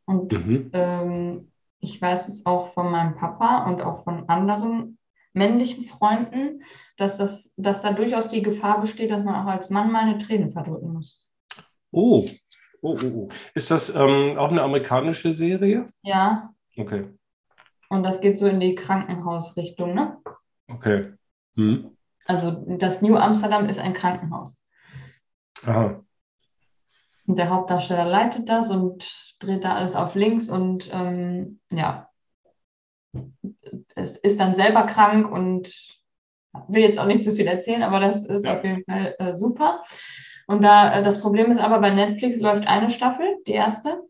[0.10, 0.72] Und Mhm.
[0.74, 1.52] ähm,
[1.82, 4.98] ich weiß es auch von meinem Papa und auch von anderen
[5.34, 6.64] männlichen Freunden,
[6.98, 10.18] dass, das, dass da durchaus die Gefahr besteht, dass man auch als Mann mal eine
[10.18, 11.28] Träne verdrücken muss.
[11.92, 12.28] Oh.
[12.82, 13.30] Oh, oh, oh.
[13.54, 15.90] Ist das ähm, auch eine amerikanische Serie?
[16.02, 17.10] Ja, Okay.
[17.90, 20.18] und das geht so in die Krankenhausrichtung, ne?
[20.68, 21.14] Okay.
[21.56, 21.92] Mhm.
[22.26, 24.64] Also das New Amsterdam ist ein Krankenhaus.
[25.66, 26.04] Aha.
[27.30, 29.08] Und der Hauptdarsteller leitet das und
[29.38, 32.10] dreht da alles auf links und ähm, ja,
[33.96, 35.70] ist, ist dann selber krank und
[36.70, 38.58] will jetzt auch nicht zu viel erzählen, aber das ist Ja.
[38.58, 39.84] auf jeden Fall äh, super.
[40.48, 44.02] Und da äh, das Problem ist aber, bei Netflix läuft eine Staffel, die erste,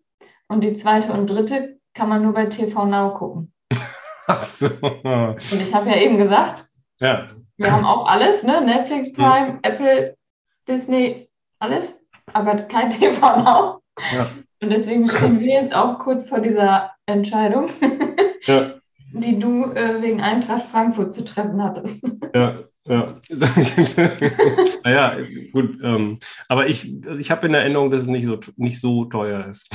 [0.48, 3.52] und die zweite und dritte kann man nur bei TV Now gucken.
[4.28, 4.68] Ach so.
[4.68, 6.70] Und ich habe ja eben gesagt,
[7.02, 7.28] Ja.
[7.58, 8.62] wir haben auch alles, ne?
[8.62, 10.16] Netflix, Prime, Apple,
[10.70, 11.99] Disney, alles,
[12.34, 13.82] aber kein TV Now.
[14.14, 14.30] Ja.
[14.62, 17.70] Und deswegen stehen wir jetzt auch kurz vor dieser Entscheidung,
[18.46, 18.72] Ja.
[19.14, 22.06] die du äh, wegen Eintracht Frankfurt zu treffen hattest.
[22.34, 23.22] Ja, ja.
[24.84, 25.18] naja,
[25.54, 25.78] gut.
[25.84, 29.70] Ähm, aber ich, ich habe in Erinnerung, dass es nicht so, nicht so teuer ist.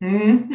[0.00, 0.50] Hm.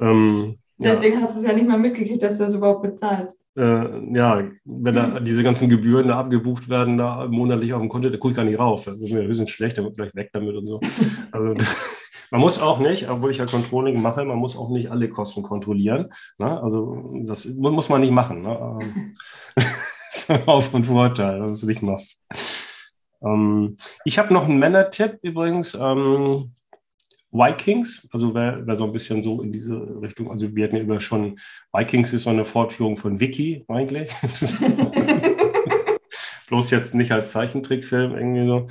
[0.00, 3.45] Ähm, ja, Deswegen hast du es ja nicht mal mitgekriegt, dass du das überhaupt bezahlst.
[3.56, 8.08] Äh, ja, wenn da diese ganzen Gebühren da abgebucht werden, da monatlich auf dem Konto,
[8.10, 8.84] da gucke ich gar nicht rauf.
[8.84, 10.80] Das ist mir höchstens schlecht, dann wird gleich weg damit und so.
[11.32, 11.54] Also,
[12.30, 15.42] man muss auch nicht, obwohl ich ja Controlling mache, man muss auch nicht alle Kosten
[15.42, 16.08] kontrollieren.
[16.38, 16.60] Ne?
[16.60, 18.42] Also das mu- muss man nicht machen.
[18.42, 18.78] Ne?
[19.54, 22.16] Das ist auch von Vorteil, dass es nicht macht.
[23.22, 25.74] Ähm, ich habe noch einen Männertipp übrigens.
[25.80, 26.52] Ähm,
[27.36, 30.82] Vikings, also wer, wer so ein bisschen so in diese Richtung, also wir hatten ja
[30.82, 31.36] über schon,
[31.72, 34.10] Vikings ist so eine Fortführung von Wiki eigentlich.
[36.48, 38.68] Bloß jetzt nicht als Zeichentrickfilm irgendwie so.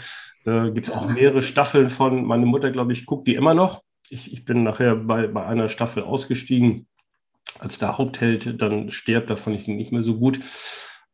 [0.49, 2.23] Äh, Gibt es auch mehrere Staffeln von.
[2.25, 3.83] Meine Mutter, glaube ich, guckt die immer noch.
[4.09, 6.87] Ich, ich bin nachher bei, bei einer Staffel ausgestiegen,
[7.59, 9.29] als der Hauptheld dann stirbt.
[9.29, 10.39] Da fand ich ihn nicht mehr so gut.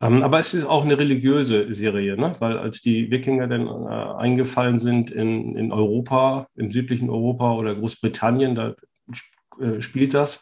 [0.02, 2.36] Ähm, aber es ist auch eine religiöse Serie, ne?
[2.40, 7.76] weil als die Wikinger dann äh, eingefallen sind in, in Europa, im südlichen Europa oder
[7.76, 8.76] Großbritannien, da
[9.60, 10.42] äh, spielt das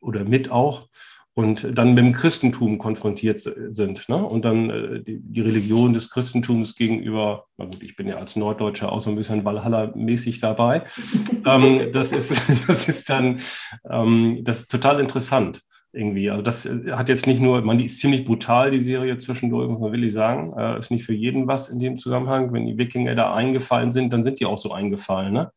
[0.00, 0.88] oder mit auch
[1.34, 4.08] und dann mit dem Christentum konfrontiert sind.
[4.08, 4.16] Ne?
[4.16, 8.36] Und dann äh, die, die Religion des Christentums gegenüber, na gut, ich bin ja als
[8.36, 10.84] Norddeutscher auch so ein bisschen Valhalla-mäßig dabei.
[11.46, 13.40] ähm, das, ist, das ist dann
[13.90, 15.62] ähm, das ist total interessant
[15.92, 16.30] irgendwie.
[16.30, 19.68] Also das äh, hat jetzt nicht nur, man, die ist ziemlich brutal, die Serie zwischendurch,
[19.68, 20.52] muss man wirklich sagen.
[20.56, 22.52] Äh, ist nicht für jeden was in dem Zusammenhang.
[22.52, 25.32] Wenn die Wikinger da eingefallen sind, dann sind die auch so eingefallen.
[25.32, 25.52] Ne?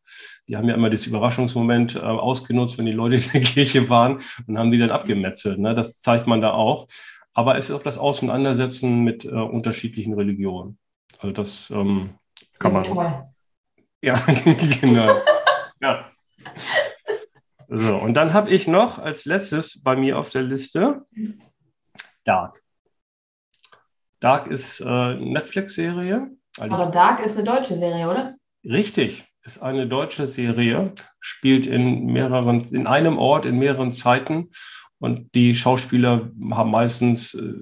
[0.47, 4.19] Die haben ja immer das Überraschungsmoment äh, ausgenutzt, wenn die Leute in der Kirche waren
[4.47, 5.59] und haben die dann abgemetzelt.
[5.59, 5.73] Ne?
[5.73, 6.87] Das zeigt man da auch.
[7.33, 10.77] Aber es ist auch das Auseinandersetzen mit äh, unterschiedlichen Religionen.
[11.19, 12.11] Also das ähm,
[12.59, 13.25] kann man.
[14.01, 14.15] Ja,
[14.81, 15.17] genau.
[15.81, 16.05] Ja.
[17.67, 21.05] So, und dann habe ich noch als letztes bei mir auf der Liste
[22.23, 22.61] Dark.
[24.19, 26.31] Dark ist äh, eine Netflix-Serie.
[26.59, 28.35] Aber Dark ist eine deutsche Serie, oder?
[28.63, 34.49] Richtig, ist eine deutsche Serie, spielt in mehreren, in einem Ort, in mehreren Zeiten.
[34.99, 37.53] Und die Schauspieler haben meistens, äh,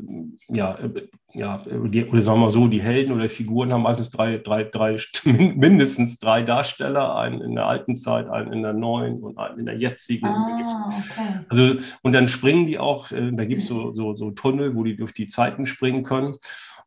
[0.50, 4.12] ja, äh, ja, die, oder sagen wir mal so, die Helden oder Figuren haben meistens
[4.12, 9.24] drei, drei, drei, mindestens drei Darsteller, einen in der alten Zeit, einen in der neuen
[9.24, 10.28] und einen in der jetzigen.
[10.28, 11.46] Ah, okay.
[11.50, 14.84] also, und dann springen die auch, äh, da gibt es so, so, so Tunnel, wo
[14.84, 16.36] die durch die Zeiten springen können.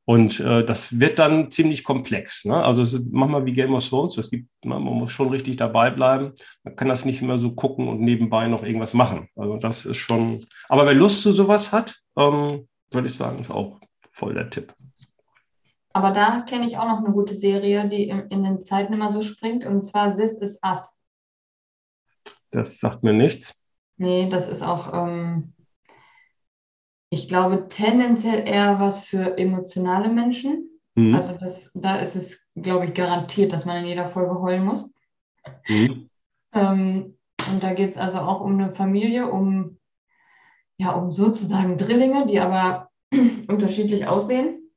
[0.08, 2.44] Und äh, das wird dann ziemlich komplex.
[2.44, 2.54] Ne?
[2.64, 5.56] Also es ist manchmal wie Game of Thrones, das gibt, man, man muss schon richtig
[5.56, 6.32] dabei bleiben.
[6.62, 9.28] Man kann das nicht immer so gucken und nebenbei noch irgendwas machen.
[9.34, 10.46] Also das ist schon.
[10.68, 13.80] Aber wer Lust zu sowas hat, ähm, würde ich sagen, ist auch
[14.12, 14.72] voll der Tipp.
[15.92, 19.10] Aber da kenne ich auch noch eine gute Serie, die in, in den Zeiten immer
[19.10, 21.00] so springt, und zwar This is Us.
[22.52, 23.64] Das sagt mir nichts.
[23.96, 25.54] Nee, das ist auch, ähm,
[27.10, 30.68] ich glaube, tendenziell eher was für emotionale Menschen.
[30.94, 31.14] Mhm.
[31.14, 34.90] Also das, da ist es, glaube ich, garantiert, dass man in jeder Folge heulen muss.
[35.68, 36.08] Mhm.
[36.52, 37.18] Ähm,
[37.50, 39.78] und da geht es also auch um eine Familie, um,
[40.78, 42.90] ja, um sozusagen Drillinge, die aber
[43.48, 44.70] unterschiedlich aussehen.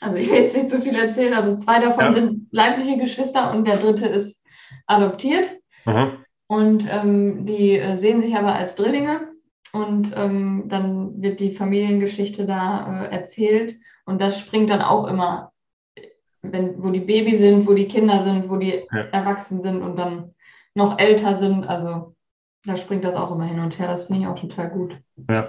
[0.00, 1.34] Also ich will jetzt nicht zu viel erzählen.
[1.34, 2.12] Also zwei davon Ja.
[2.12, 4.44] sind leibliche Geschwister und der dritte ist
[4.86, 5.50] adoptiert.
[5.84, 6.12] Aha.
[6.48, 9.32] Und ähm, die äh, sehen sich aber als Drillinge.
[9.76, 13.76] Und ähm, dann wird die Familiengeschichte da äh, erzählt.
[14.06, 15.52] Und das springt dann auch immer,
[16.42, 19.00] wenn, wo die Baby sind, wo die Kinder sind, wo die Ja.
[19.12, 20.34] erwachsen sind und dann
[20.74, 21.66] noch älter sind.
[21.66, 22.14] Also
[22.64, 23.88] da springt das auch immer hin und her.
[23.88, 24.96] Das finde ich auch total gut.
[25.28, 25.48] Ja.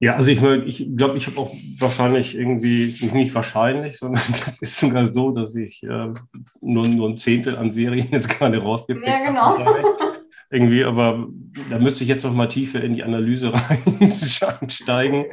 [0.00, 4.60] Ja, also ich, mein, ich glaube, ich habe auch wahrscheinlich irgendwie, nicht wahrscheinlich, sondern das
[4.60, 6.12] ist sogar so, dass ich äh,
[6.60, 9.58] nur, nur ein Zehntel an Serien jetzt gerade rausgepickt Ja, genau.
[9.58, 9.84] habe.
[10.54, 11.26] Irgendwie, aber
[11.68, 13.52] da müsste ich jetzt noch mal tiefer in die Analyse
[14.40, 15.24] reinsteigen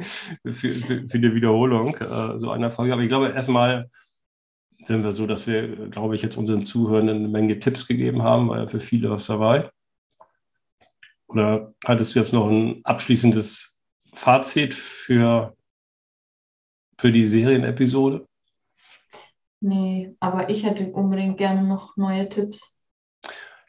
[0.44, 2.92] für, für, für die Wiederholung äh, so einer Folge.
[2.92, 3.88] Aber ich glaube, erstmal
[4.84, 8.48] sind wir so, dass wir, glaube ich, jetzt unseren Zuhörenden eine Menge Tipps gegeben haben,
[8.48, 9.70] weil für viele was dabei.
[11.28, 13.78] Oder hattest du jetzt noch ein abschließendes
[14.12, 15.56] Fazit für,
[16.98, 18.26] für die Serienepisode?
[19.60, 22.76] Nee, aber ich hätte unbedingt gerne noch neue Tipps.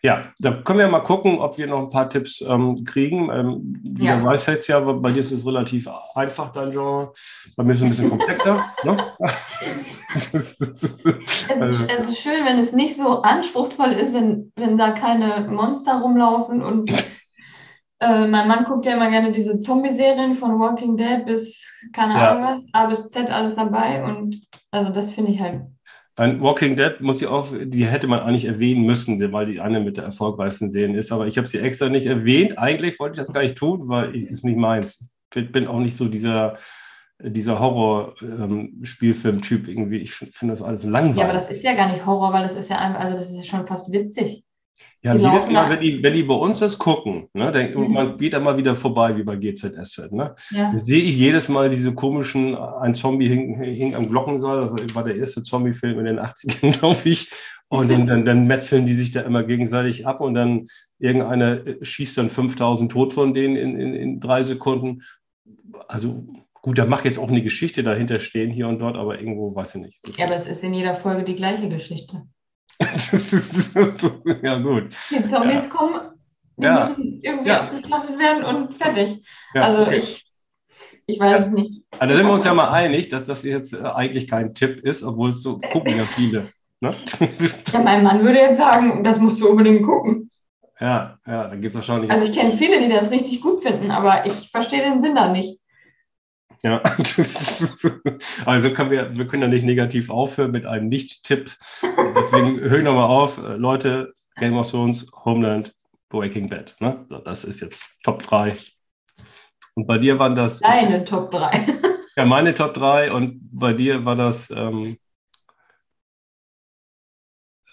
[0.05, 3.29] Ja, da können wir mal gucken, ob wir noch ein paar Tipps ähm, kriegen.
[3.31, 4.21] Ähm, Ja.
[4.23, 7.13] weiß jetzt ja, bei dir ist es relativ einfach, dein Genre.
[7.55, 8.65] Bei mir ist es ein bisschen komplexer.
[8.83, 8.97] ne?
[10.15, 10.33] Es,
[11.59, 16.01] also, es ist schön, wenn es nicht so anspruchsvoll ist, wenn, wenn da keine Monster
[16.01, 16.91] rumlaufen und
[17.99, 22.31] äh, mein Mann guckt ja immer gerne diese Zombie-Serien von Walking Dead bis keine Ja.
[22.31, 24.41] Ahnung was, A bis Z alles dabei und
[24.71, 25.61] also das finde ich halt,
[26.15, 29.79] ein Walking Dead muss ich auch, die hätte man eigentlich erwähnen müssen, weil die eine
[29.79, 31.11] mit der erfolgreichsten Serien ist.
[31.11, 32.59] Aber ich habe sie extra nicht erwähnt.
[32.59, 35.09] Eigentlich wollte ich das gar nicht tun, weil es nicht meins.
[35.33, 36.57] Ich bin auch nicht so dieser,
[37.19, 39.97] dieser Horror-Spielfilm-Typ irgendwie.
[39.97, 41.17] Ich finde find das alles langweilig.
[41.17, 43.31] ja, aber das ist ja gar nicht Horror, weil das ist ja einfach, also das
[43.31, 44.43] ist ja schon fast witzig.
[45.01, 47.87] Ja, Die jedes Mal, wenn die, wenn die bei uns das gucken, ne, dann, und
[47.89, 47.93] Mhm.
[47.93, 50.73] man geht da mal wieder vorbei, wie bei GZSZ, ne, Ja.
[50.79, 55.17] sehe ich jedes Mal diese komischen, ein Zombie hing, hing am Glockenseil, das war der
[55.17, 57.29] erste Zombie-Film in den 80ern, glaube ich,
[57.67, 60.67] und dann, dann, dann metzeln die sich da immer gegenseitig ab und dann
[60.99, 65.01] irgendeiner äh, schießt dann 5000 tot von denen in, in, in drei Sekunden.
[65.87, 69.53] Also gut, da mag jetzt auch eine Geschichte dahinter stehen, hier und dort, aber irgendwo
[69.55, 69.99] weiß ich nicht.
[70.17, 72.21] ja, aber es ist in jeder Folge die gleiche Geschichte.
[74.43, 74.89] ja, gut.
[75.11, 76.01] Die Zombies kommen,
[76.57, 76.75] die Ja.
[76.79, 77.61] müssen irgendwie Ja.
[77.61, 79.23] abgeschlachtet werden und fertig.
[79.53, 79.97] Ja, also okay.
[79.97, 80.25] ich,
[81.05, 81.83] ich weiß es nicht.
[81.91, 84.81] Also da sind wir uns ja mal einig, dass das jetzt äh, eigentlich kein Tipp
[84.81, 86.49] ist, obwohl es so gucken ja viele.
[86.81, 86.93] Ne?
[87.71, 90.29] Ja, mein Mann würde jetzt sagen, das musst du unbedingt gucken.
[90.79, 92.11] ja, ja, da gibt es wahrscheinlich.
[92.11, 95.31] Also ich kenne viele, die das richtig gut finden, aber ich verstehe den Sinn da
[95.31, 95.59] nicht.
[96.63, 96.81] Ja.
[98.45, 101.51] also können wir, wir können ja nicht negativ aufhören mit einem Nicht-Tipp.
[101.81, 103.37] Deswegen hören wir mal auf.
[103.37, 105.75] Leute, Game of Thrones, Homeland,
[106.09, 106.75] Breaking Bad.
[106.79, 107.05] Ne?
[107.25, 108.55] Das ist jetzt Top 3.
[109.75, 110.59] Und bei dir waren das.
[110.59, 111.79] Deine Top 3.
[112.15, 114.51] Ja, meine Top 3 und bei dir war das.
[114.51, 114.99] Ähm,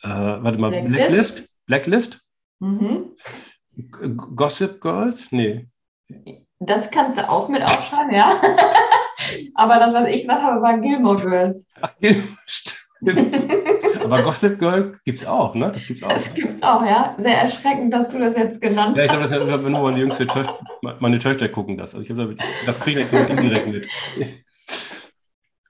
[0.02, 1.46] äh, warte mal, Blacklist?
[1.66, 1.66] Blacklist?
[1.66, 2.26] Blacklist?
[2.58, 3.16] Mhm.
[4.34, 5.30] Gossip Girls?
[5.30, 5.68] Nee.
[6.60, 8.38] Das kannst du auch mit aufschreiben, ja.
[9.54, 11.66] aber das, was ich gesagt habe, war Gilmore Girls.
[11.80, 11.92] Ach,
[12.46, 13.34] stimmt.
[14.04, 15.72] Aber Gossip Girl gibt es auch, ne?
[15.72, 16.08] Das gibt's auch.
[16.10, 17.14] Das gibt's auch, ja.
[17.16, 19.30] Sehr erschreckend, dass du das jetzt genannt Ja, ich hast.
[19.30, 20.58] glaube, das ist nur meine jüngste Töchter,
[21.00, 21.94] meine Töchter gucken das.
[21.94, 22.36] Also ich glaube,
[22.66, 23.88] das kriege ich jetzt so indirekt mit.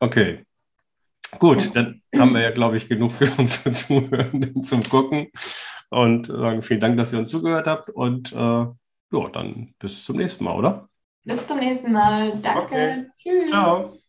[0.00, 0.44] Okay.
[1.38, 5.28] Gut, dann haben wir ja, glaube ich, genug für unsere Zuhörenden zum Gucken.
[5.90, 7.90] Und sagen vielen Dank, dass ihr uns zugehört habt.
[7.90, 8.66] Und äh,
[9.12, 10.88] ja, dann bis zum nächsten Mal, oder?
[11.24, 12.38] Bis zum nächsten Mal.
[12.42, 12.76] Danke.
[12.76, 13.10] Okay.
[13.18, 13.72] Tschüss.
[13.72, 13.99] Ciao.